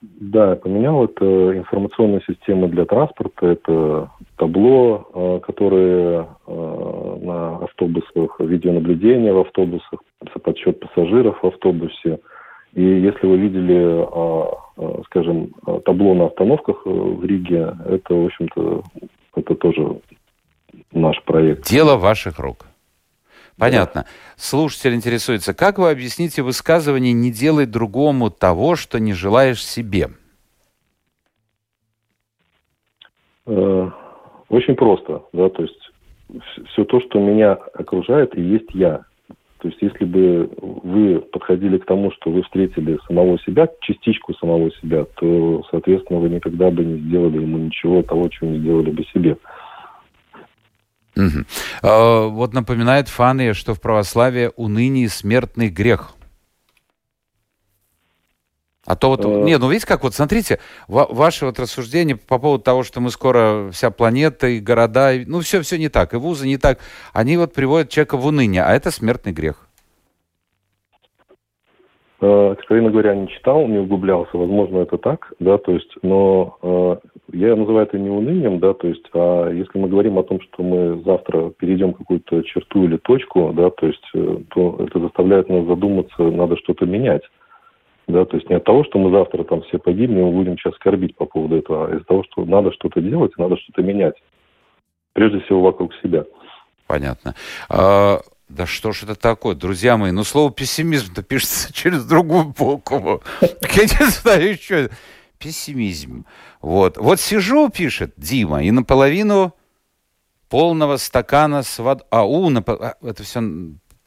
Да, 0.00 0.50
я 0.50 0.56
поменял. 0.56 1.04
Это 1.04 1.24
информационная 1.56 2.22
система 2.26 2.68
для 2.68 2.84
транспорта, 2.84 3.46
это 3.46 4.10
табло, 4.36 5.08
э, 5.12 5.40
которые 5.44 6.28
э, 6.46 7.18
на 7.22 7.56
автобусах, 7.56 8.38
видеонаблюдение 8.38 9.32
в 9.32 9.40
автобусах, 9.40 10.00
подсчет 10.42 10.78
пассажиров 10.78 11.42
в 11.42 11.46
автобусе. 11.46 12.20
И 12.74 12.82
если 12.82 13.26
вы 13.26 13.38
видели, 13.38 14.04
э, 14.04 14.46
э, 14.76 15.02
скажем, 15.06 15.52
э, 15.66 15.80
табло 15.84 16.14
на 16.14 16.26
остановках 16.26 16.82
э, 16.86 16.90
в 16.90 17.24
Риге, 17.24 17.74
это, 17.86 18.14
в 18.14 18.26
общем-то, 18.26 18.82
это 19.34 19.54
тоже 19.56 20.00
наш 20.92 21.20
проект. 21.24 21.68
Дело 21.68 21.96
ваших 21.96 22.38
рук. 22.38 22.67
Понятно. 23.58 24.06
Слушатель 24.36 24.94
интересуется, 24.94 25.52
как 25.52 25.78
вы 25.78 25.90
объясните 25.90 26.42
высказывание 26.42 27.12
«не 27.12 27.32
делай 27.32 27.66
другому 27.66 28.30
того, 28.30 28.76
что 28.76 29.00
не 29.00 29.12
желаешь 29.12 29.64
себе»? 29.64 30.10
Э, 33.46 33.90
Очень 34.48 34.76
просто, 34.76 35.22
да, 35.32 35.48
то 35.48 35.62
есть 35.62 35.90
все 36.68 36.84
то, 36.84 37.00
что 37.00 37.18
меня 37.18 37.52
окружает, 37.52 38.36
и 38.36 38.42
есть 38.42 38.70
я. 38.74 39.04
То 39.58 39.68
есть 39.68 39.78
если 39.82 40.04
бы 40.04 40.48
вы 40.60 41.18
подходили 41.20 41.78
к 41.78 41.84
тому, 41.84 42.12
что 42.12 42.30
вы 42.30 42.42
встретили 42.42 42.98
самого 43.08 43.38
себя, 43.40 43.68
частичку 43.80 44.34
самого 44.34 44.70
себя, 44.80 45.04
то, 45.16 45.64
соответственно, 45.70 46.20
вы 46.20 46.28
никогда 46.28 46.70
бы 46.70 46.84
не 46.84 47.00
сделали 47.00 47.40
ему 47.40 47.58
ничего 47.58 48.02
того, 48.02 48.28
чего 48.28 48.50
не 48.50 48.60
сделали 48.60 48.90
бы 48.90 49.04
себе. 49.12 49.36
Мгм. 51.18 51.46
А, 51.82 52.26
Вот 52.28 52.54
напоминает 52.54 53.08
Фания, 53.08 53.52
что 53.54 53.74
в 53.74 53.80
православии 53.80 54.52
уныние 54.56 55.08
смертный 55.08 55.68
грех. 55.68 56.12
А 58.86 58.96
то 58.96 59.08
вот, 59.08 59.24
Э. 59.24 59.28
не, 59.44 59.58
ну 59.58 59.68
видите, 59.68 59.86
как 59.86 60.02
вот, 60.02 60.14
смотрите, 60.14 60.60
ва- 60.86 61.08
ваше 61.10 61.44
вот 61.44 61.58
рассуждение 61.58 62.16
по 62.16 62.38
поводу 62.38 62.62
того, 62.64 62.84
что 62.84 63.00
мы 63.00 63.10
скоро 63.10 63.70
вся 63.70 63.90
планета 63.90 64.46
и 64.46 64.60
города, 64.60 65.12
и- 65.12 65.26
ну 65.26 65.40
все, 65.40 65.60
все 65.60 65.76
не 65.76 65.90
так, 65.90 66.14
и 66.14 66.16
вузы 66.16 66.46
не 66.46 66.56
так, 66.56 66.78
они 67.12 67.36
вот 67.36 67.52
приводят 67.52 67.90
человека 67.90 68.16
в 68.16 68.24
уныние, 68.24 68.62
а 68.62 68.72
это 68.72 68.90
смертный 68.90 69.32
грех. 69.32 69.67
Э, 72.20 72.50
Откровенно 72.52 72.90
говоря, 72.90 73.14
не 73.14 73.28
читал, 73.28 73.66
не 73.68 73.78
углублялся. 73.78 74.36
Возможно, 74.36 74.78
это 74.78 74.98
так, 74.98 75.32
да, 75.38 75.56
то 75.58 75.72
есть, 75.72 75.90
но 76.02 76.58
э, 76.62 76.96
я 77.32 77.54
называю 77.54 77.86
это 77.86 77.98
не 77.98 78.10
унынием, 78.10 78.58
да, 78.58 78.74
то 78.74 78.88
есть, 78.88 79.04
а 79.14 79.50
если 79.50 79.78
мы 79.78 79.88
говорим 79.88 80.18
о 80.18 80.24
том, 80.24 80.40
что 80.40 80.62
мы 80.64 81.00
завтра 81.04 81.50
перейдем 81.50 81.94
какую-то 81.94 82.42
черту 82.42 82.84
или 82.84 82.96
точку, 82.96 83.52
да, 83.54 83.70
то 83.70 83.86
есть, 83.86 84.04
э, 84.14 84.38
то 84.52 84.76
это 84.80 84.98
заставляет 84.98 85.48
нас 85.48 85.64
задуматься, 85.66 86.22
надо 86.22 86.56
что-то 86.56 86.86
менять. 86.86 87.22
Да, 88.08 88.24
то 88.24 88.36
есть 88.36 88.48
не 88.48 88.56
от 88.56 88.64
того, 88.64 88.84
что 88.84 88.98
мы 88.98 89.10
завтра 89.10 89.44
там 89.44 89.60
все 89.62 89.78
погибнем 89.78 90.28
и 90.28 90.32
будем 90.32 90.56
сейчас 90.58 90.74
скорбить 90.76 91.14
по 91.14 91.26
поводу 91.26 91.56
этого, 91.56 91.86
а 91.86 91.90
из-за 91.90 92.04
того, 92.04 92.24
что 92.24 92.44
надо 92.46 92.72
что-то 92.72 93.02
делать, 93.02 93.36
надо 93.36 93.58
что-то 93.58 93.82
менять. 93.82 94.14
Прежде 95.12 95.40
всего 95.40 95.60
вокруг 95.60 95.92
себя. 96.02 96.24
Понятно. 96.86 97.34
А, 97.68 98.20
да 98.48 98.66
что 98.66 98.92
ж 98.92 99.04
это 99.04 99.14
такое, 99.14 99.54
друзья 99.54 99.96
мои, 99.96 100.10
ну 100.10 100.24
слово 100.24 100.50
пессимизм-то 100.50 101.22
пишется 101.22 101.72
через 101.72 102.04
другую 102.04 102.46
букву. 102.46 103.22
Я 103.40 103.82
не 103.82 104.10
знаю, 104.10 104.58
что 104.60 104.90
Пессимизм. 105.38 106.26
Вот. 106.60 106.96
Вот 106.96 107.20
сижу, 107.20 107.68
пишет 107.68 108.12
Дима, 108.16 108.64
и 108.64 108.70
наполовину 108.70 109.54
полного 110.48 110.96
стакана 110.96 111.62
с 111.62 111.78
водой... 111.78 112.04
А, 112.10 112.24
у, 112.24 112.50
напо- 112.50 112.78
а, 112.80 113.06
это 113.06 113.22
все 113.22 113.40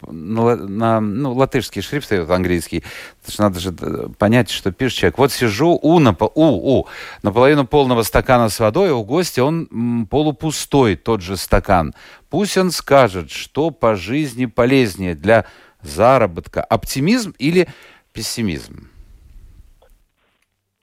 на, 0.07 0.55
на, 0.55 1.01
ну, 1.01 1.33
латышский 1.33 1.81
шрифт, 1.81 2.11
вот 2.11 2.29
английский. 2.29 2.83
Это 3.23 3.31
ж 3.31 3.39
надо 3.39 3.59
же 3.59 3.73
э, 3.81 4.07
понять, 4.17 4.49
что 4.49 4.71
пишет 4.71 4.97
человек. 4.97 5.17
Вот 5.17 5.31
сижу 5.31 5.79
у, 5.81 5.99
напо- 5.99 6.31
у, 6.35 6.79
у, 6.79 6.87
наполовину 7.23 7.65
полного 7.65 8.03
стакана 8.03 8.49
с 8.49 8.59
водой, 8.59 8.91
у 8.91 9.03
гостя 9.03 9.43
он 9.43 10.07
полупустой, 10.09 10.95
тот 10.95 11.21
же 11.21 11.37
стакан. 11.37 11.93
Пусть 12.29 12.57
он 12.57 12.71
скажет, 12.71 13.31
что 13.31 13.71
по 13.71 13.95
жизни 13.95 14.45
полезнее 14.45 15.15
для 15.15 15.45
заработка. 15.81 16.63
Оптимизм 16.63 17.33
или 17.39 17.67
пессимизм? 18.13 18.87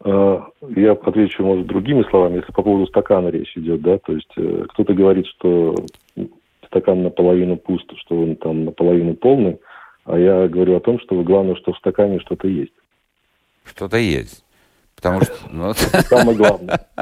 Э, 0.05 0.41
Я 0.77 0.93
отвечу, 0.93 1.43
может, 1.43 1.67
другими 1.67 2.05
словами, 2.11 2.37
если 2.37 2.53
по 2.53 2.63
поводу 2.63 2.87
стакана 2.87 3.29
речь 3.29 3.57
идет, 3.57 3.83
да, 3.83 3.99
то 3.99 4.13
есть 4.13 4.31
э, 4.37 4.65
кто-то 4.69 4.95
говорит, 4.95 5.27
что 5.27 5.75
стакан 6.69 7.03
наполовину 7.03 7.57
пуст, 7.57 7.91
что 7.97 8.21
он 8.21 8.37
там 8.37 8.65
наполовину 8.65 9.15
полный, 9.15 9.59
а 10.05 10.19
я 10.19 10.49
говорю 10.49 10.77
о 10.77 10.81
том, 10.81 11.01
что 11.01 11.23
главное, 11.23 11.57
что 11.57 11.73
в 11.73 11.79
стакане 11.79 12.21
что-то 12.21 12.49
есть. 12.49 12.73
Что-то 13.65 13.97
есть. 13.99 14.45
Потому 14.97 15.21
что... 15.23 15.35
ну, 15.53 15.73
Самое 15.75 16.37
главное. 16.37 16.81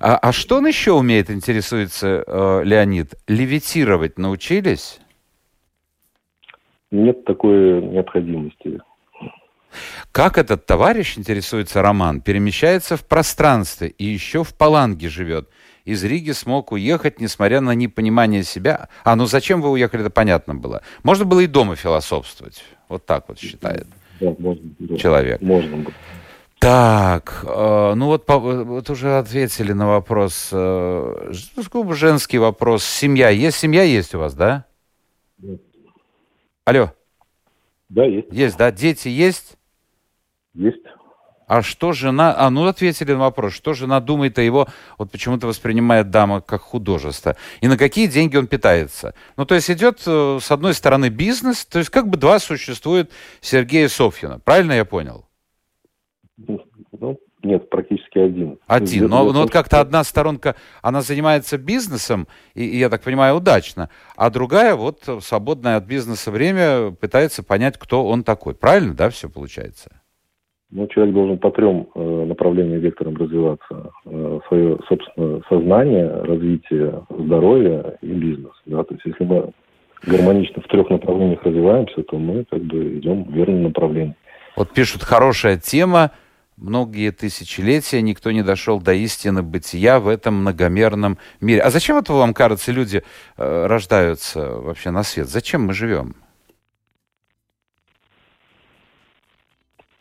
а, 0.00 0.16
а 0.16 0.32
что 0.32 0.58
он 0.58 0.66
еще 0.66 0.92
умеет, 0.92 1.30
интересуется 1.30 2.22
э, 2.26 2.60
Леонид? 2.64 3.14
Левитировать 3.26 4.18
научились? 4.18 5.00
Нет 6.90 7.24
такой 7.24 7.82
необходимости. 7.82 8.80
Как 10.16 10.38
этот 10.38 10.64
товарищ, 10.64 11.18
интересуется 11.18 11.82
Роман, 11.82 12.22
перемещается 12.22 12.96
в 12.96 13.04
пространстве 13.04 13.88
и 13.88 14.06
еще 14.06 14.44
в 14.44 14.54
Паланге 14.54 15.10
живет? 15.10 15.50
Из 15.84 16.02
Риги 16.02 16.30
смог 16.30 16.72
уехать, 16.72 17.20
несмотря 17.20 17.60
на 17.60 17.72
непонимание 17.72 18.42
себя. 18.42 18.88
А, 19.04 19.14
ну 19.14 19.26
зачем 19.26 19.60
вы 19.60 19.68
уехали, 19.72 20.00
это 20.00 20.08
понятно 20.08 20.54
было. 20.54 20.80
Можно 21.02 21.26
было 21.26 21.40
и 21.40 21.46
дома 21.46 21.76
философствовать. 21.76 22.64
Вот 22.88 23.04
так 23.04 23.26
вот 23.28 23.38
считает 23.38 23.86
Да, 24.18 24.34
можно, 24.38 24.62
да. 24.78 24.96
человек. 24.96 25.42
Можно 25.42 25.76
было. 25.76 25.92
Так, 26.60 27.44
э, 27.46 27.92
ну 27.94 28.06
вот, 28.06 28.24
по- 28.24 28.38
вот 28.38 28.88
уже 28.88 29.18
ответили 29.18 29.72
на 29.74 29.86
вопрос, 29.86 30.48
э, 30.50 31.30
женский 31.92 32.38
вопрос. 32.38 32.82
Семья 32.84 33.28
есть? 33.28 33.58
Семья 33.58 33.82
есть 33.82 34.14
у 34.14 34.18
вас, 34.20 34.32
да? 34.32 34.64
Да. 35.36 35.52
Алло, 36.64 36.90
Да, 37.90 38.06
есть. 38.06 38.28
есть, 38.32 38.56
да? 38.56 38.70
Дети 38.70 39.08
есть? 39.08 39.55
Есть. 40.56 40.82
А 41.46 41.62
что 41.62 41.92
жена... 41.92 42.34
А, 42.36 42.50
ну, 42.50 42.66
ответили 42.66 43.12
на 43.12 43.20
вопрос. 43.20 43.52
Что 43.52 43.72
жена 43.72 44.00
думает 44.00 44.38
о 44.38 44.42
его... 44.42 44.66
Вот 44.98 45.12
почему-то 45.12 45.46
воспринимает 45.46 46.10
дама 46.10 46.40
как 46.40 46.62
художество. 46.62 47.36
И 47.60 47.68
на 47.68 47.78
какие 47.78 48.08
деньги 48.08 48.36
он 48.36 48.48
питается. 48.48 49.14
Ну, 49.36 49.44
то 49.44 49.54
есть 49.54 49.70
идет, 49.70 50.02
э, 50.06 50.38
с 50.40 50.50
одной 50.50 50.74
стороны, 50.74 51.08
бизнес. 51.08 51.64
То 51.64 51.78
есть 51.78 51.90
как 51.90 52.08
бы 52.08 52.16
два 52.16 52.40
существует 52.40 53.12
Сергея 53.40 53.88
Софьина. 53.88 54.40
Правильно 54.40 54.72
я 54.72 54.84
понял? 54.84 55.28
Ну, 56.36 57.20
нет, 57.44 57.70
практически 57.70 58.18
один. 58.18 58.58
Один. 58.66 59.06
Но, 59.08 59.32
но 59.32 59.42
вот 59.42 59.52
как-то 59.52 59.80
одна 59.80 60.02
сторонка, 60.02 60.56
она 60.82 61.00
занимается 61.00 61.58
бизнесом, 61.58 62.26
и, 62.54 62.64
и, 62.64 62.78
я 62.78 62.88
так 62.88 63.02
понимаю, 63.02 63.36
удачно. 63.36 63.88
А 64.16 64.30
другая, 64.30 64.74
вот, 64.74 65.08
свободное 65.22 65.76
от 65.76 65.84
бизнеса 65.84 66.32
время, 66.32 66.90
пытается 66.90 67.44
понять, 67.44 67.78
кто 67.78 68.04
он 68.04 68.24
такой. 68.24 68.56
Правильно, 68.56 68.94
да, 68.94 69.10
все 69.10 69.28
получается? 69.28 69.95
Ну, 70.76 70.86
человек 70.88 71.14
должен 71.14 71.38
по 71.38 71.50
трем 71.50 71.88
э, 71.94 72.24
направлениям 72.26 72.80
векторам 72.80 73.16
развиваться. 73.16 73.92
Э, 74.04 74.40
свое, 74.46 74.78
собственно, 74.86 75.40
сознание, 75.48 76.06
развитие 76.06 77.02
здоровья 77.08 77.96
и 78.02 78.08
бизнес. 78.08 78.52
Да? 78.66 78.84
То 78.84 78.92
есть, 78.92 79.06
если 79.06 79.24
мы 79.24 79.52
гармонично 80.04 80.60
в 80.60 80.68
трех 80.68 80.90
направлениях 80.90 81.42
развиваемся, 81.44 82.02
то 82.02 82.18
мы 82.18 82.44
как 82.44 82.60
бы 82.60 82.98
идем 82.98 83.24
в 83.24 83.32
верном 83.32 83.62
направлении. 83.62 84.14
Вот 84.54 84.68
пишут, 84.74 85.02
хорошая 85.02 85.56
тема, 85.56 86.10
многие 86.58 87.10
тысячелетия 87.10 88.02
никто 88.02 88.30
не 88.30 88.42
дошел 88.42 88.78
до 88.78 88.92
истины 88.92 89.42
бытия 89.42 89.98
в 89.98 90.08
этом 90.08 90.42
многомерном 90.42 91.16
мире. 91.40 91.62
А 91.62 91.70
зачем 91.70 91.96
это 91.96 92.12
вам 92.12 92.34
кажется, 92.34 92.70
люди 92.70 93.02
э, 93.38 93.66
рождаются 93.66 94.50
вообще 94.50 94.90
на 94.90 95.04
свет? 95.04 95.28
Зачем 95.28 95.62
мы 95.62 95.72
живем? 95.72 96.16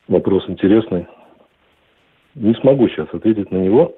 Вопрос 0.08 0.48
интересный. 0.48 1.08
Не 2.36 2.54
смогу 2.56 2.88
сейчас 2.90 3.08
ответить 3.14 3.52
на 3.52 3.58
него. 3.58 3.96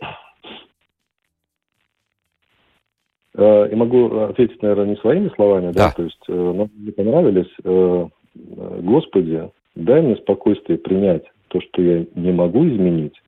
Э, 3.37 3.69
и 3.71 3.75
могу 3.75 4.19
ответить, 4.21 4.61
наверное, 4.61 4.87
не 4.87 4.95
своими 4.97 5.29
словами, 5.35 5.71
да, 5.71 5.87
да? 5.87 5.91
то 5.91 6.03
есть 6.03 6.23
э, 6.27 6.33
нам 6.33 6.69
не 6.75 6.91
понравились. 6.91 7.51
Э, 7.63 8.07
Господи, 8.35 9.49
дай 9.75 10.01
мне 10.01 10.15
спокойствие 10.17 10.77
принять 10.77 11.23
то, 11.49 11.61
что 11.61 11.81
я 11.81 12.05
не 12.15 12.31
могу 12.31 12.67
изменить, 12.67 13.19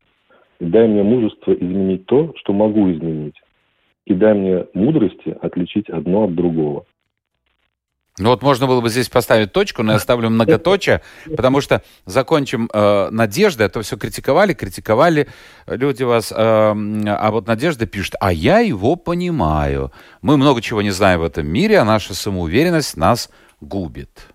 и 0.59 0.65
дай 0.65 0.87
мне 0.87 1.03
мужество 1.03 1.53
изменить 1.53 2.05
то, 2.05 2.33
что 2.37 2.53
могу 2.53 2.91
изменить, 2.91 3.35
и 4.05 4.13
дай 4.13 4.33
мне 4.33 4.65
мудрости 4.73 5.35
отличить 5.41 5.89
одно 5.89 6.25
от 6.25 6.35
другого. 6.35 6.85
Ну 8.19 8.31
вот 8.31 8.41
можно 8.41 8.67
было 8.67 8.81
бы 8.81 8.89
здесь 8.89 9.07
поставить 9.07 9.53
точку, 9.53 9.81
но 9.81 9.93
я 9.93 9.99
ставлю 9.99 10.29
многоточие, 10.29 11.01
потому 11.35 11.61
что 11.61 11.81
закончим 12.05 12.69
э, 12.71 13.09
Надеждой, 13.11 13.67
а 13.67 13.81
все 13.81 13.97
критиковали, 13.97 14.53
критиковали 14.53 15.29
люди 15.65 16.03
вас, 16.03 16.31
э, 16.31 16.35
а 16.35 17.31
вот 17.31 17.47
Надежда 17.47 17.85
пишет, 17.85 18.15
а 18.19 18.33
я 18.33 18.59
его 18.59 18.97
понимаю. 18.97 19.93
Мы 20.21 20.35
много 20.35 20.61
чего 20.61 20.81
не 20.81 20.91
знаем 20.91 21.21
в 21.21 21.23
этом 21.23 21.47
мире, 21.47 21.79
а 21.79 21.85
наша 21.85 22.13
самоуверенность 22.13 22.97
нас 22.97 23.29
губит. 23.61 24.27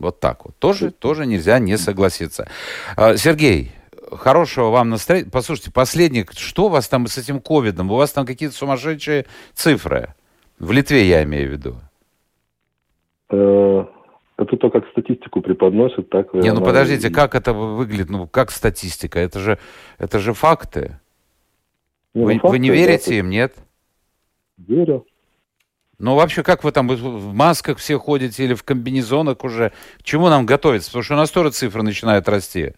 Вот 0.00 0.18
так 0.18 0.44
вот. 0.44 0.58
Тоже, 0.58 0.90
тоже 0.90 1.24
нельзя 1.24 1.60
не 1.60 1.78
согласиться. 1.78 2.48
Э, 2.96 3.16
Сергей, 3.16 3.70
хорошего 4.10 4.70
вам 4.70 4.90
настроения. 4.90 5.30
Послушайте, 5.30 5.70
последнее, 5.70 6.26
что 6.36 6.64
у 6.64 6.68
вас 6.70 6.88
там 6.88 7.06
с 7.06 7.16
этим 7.18 7.40
ковидом? 7.40 7.88
У 7.92 7.94
вас 7.94 8.10
там 8.10 8.26
какие-то 8.26 8.56
сумасшедшие 8.56 9.26
цифры? 9.54 10.12
В 10.58 10.72
Литве 10.72 11.08
я 11.08 11.22
имею 11.22 11.48
в 11.48 11.52
виду. 11.52 11.80
Это 13.32 14.56
то, 14.56 14.70
как 14.70 14.86
статистику 14.88 15.40
преподносят, 15.40 16.10
так... 16.10 16.32
Не, 16.34 16.52
ну 16.52 16.62
подождите, 16.62 17.08
и... 17.08 17.12
как 17.12 17.34
это 17.34 17.52
выглядит? 17.52 18.10
Ну, 18.10 18.26
как 18.26 18.50
статистика? 18.50 19.18
Это 19.18 19.38
же, 19.38 19.58
это 19.98 20.18
же 20.18 20.32
факты. 20.32 20.98
Не, 22.14 22.24
вы, 22.24 22.34
ну, 22.34 22.40
факты, 22.40 22.48
вы 22.50 22.58
не 22.58 22.70
верите 22.70 23.10
да, 23.10 23.16
им, 23.16 23.30
нет? 23.30 23.54
Верю. 24.58 25.06
Ну, 25.98 26.16
вообще, 26.16 26.42
как 26.42 26.64
вы 26.64 26.72
там 26.72 26.88
в 26.88 27.32
масках 27.32 27.78
все 27.78 27.98
ходите 27.98 28.44
или 28.44 28.54
в 28.54 28.64
комбинезонах 28.64 29.44
уже? 29.44 29.72
К 29.98 30.02
чему 30.02 30.28
нам 30.28 30.46
готовиться? 30.46 30.90
Потому 30.90 31.04
что 31.04 31.14
у 31.14 31.18
нас 31.18 31.30
тоже 31.30 31.50
цифры 31.50 31.82
начинают 31.82 32.28
расти. 32.28 32.74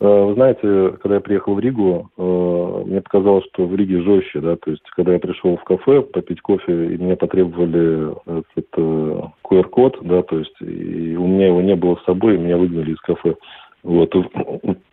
Э, 0.00 0.24
вы 0.24 0.34
знаете, 0.34 0.96
когда 1.02 1.16
я 1.16 1.20
приехал 1.20 1.54
в 1.54 1.60
Ригу, 1.60 2.10
э, 2.16 2.82
мне 2.86 3.02
показалось, 3.02 3.44
что 3.52 3.66
в 3.66 3.74
Риге 3.74 4.00
жестче, 4.00 4.40
да, 4.40 4.56
то 4.56 4.70
есть, 4.70 4.82
когда 4.96 5.12
я 5.12 5.18
пришел 5.18 5.58
в 5.58 5.64
кафе 5.64 6.00
попить 6.00 6.40
кофе, 6.40 6.94
и 6.94 6.96
мне 6.96 7.16
потребовали 7.16 8.14
этот 8.24 9.30
QR-код, 9.44 9.98
э, 10.00 10.04
да, 10.04 10.22
то 10.22 10.38
есть, 10.38 10.54
и 10.60 11.16
у 11.16 11.26
меня 11.26 11.48
его 11.48 11.60
не 11.60 11.76
было 11.76 11.96
с 11.96 12.04
собой, 12.04 12.36
и 12.36 12.38
меня 12.38 12.56
выгнали 12.56 12.92
из 12.92 13.00
кафе. 13.00 13.34
Вот, 13.82 14.14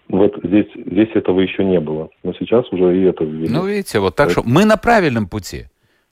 вот 0.10 0.40
здесь, 0.44 0.68
здесь 0.76 1.10
этого 1.14 1.40
еще 1.40 1.64
не 1.64 1.80
было, 1.80 2.10
но 2.24 2.34
сейчас 2.34 2.72
уже 2.74 2.98
и 2.98 3.04
это 3.04 3.24
ввели. 3.24 3.50
Ну, 3.50 3.66
видите, 3.66 4.00
вот 4.00 4.16
так 4.16 4.30
что 4.32 4.44
мы 4.46 4.66
на 4.66 4.76
правильном 4.76 5.28
пути. 5.28 5.68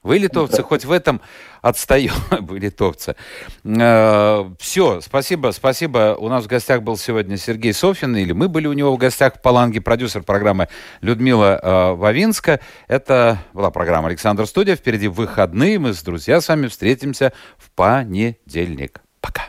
Вы, 0.06 0.20
литовцы, 0.20 0.62
хоть 0.62 0.86
в 0.86 0.92
этом 0.92 1.20
отстаем, 1.64 2.14
вы, 2.30 2.60
литовцы. 2.60 3.16
Э, 3.64 4.46
все, 4.60 5.02
спасибо, 5.02 5.50
спасибо. 5.50 6.16
У 6.20 6.30
нас 6.30 6.44
в 6.44 6.48
гостях 6.48 6.84
был 6.84 6.96
сегодня 6.96 7.38
Сергей 7.38 7.74
Софин, 7.74 8.16
или 8.16 8.32
мы 8.32 8.48
были 8.48 8.68
у 8.68 8.74
него 8.74 8.94
в 8.94 9.00
гостях 9.00 9.38
в 9.38 9.42
Паланге, 9.42 9.82
продюсер 9.82 10.22
программы 10.22 10.70
Людмила 11.02 11.60
э, 11.60 11.94
Вавинска. 11.96 12.60
Это 12.88 13.40
была 13.52 13.72
программа 13.72 14.10
«Александр 14.10 14.46
Студия». 14.46 14.76
Впереди 14.76 15.08
выходные. 15.08 15.80
Мы 15.80 15.92
с 15.92 16.04
друзьями 16.04 16.40
с 16.40 16.50
вами 16.50 16.68
встретимся 16.68 17.34
в 17.58 17.72
понедельник. 17.72 19.02
Пока. 19.22 19.46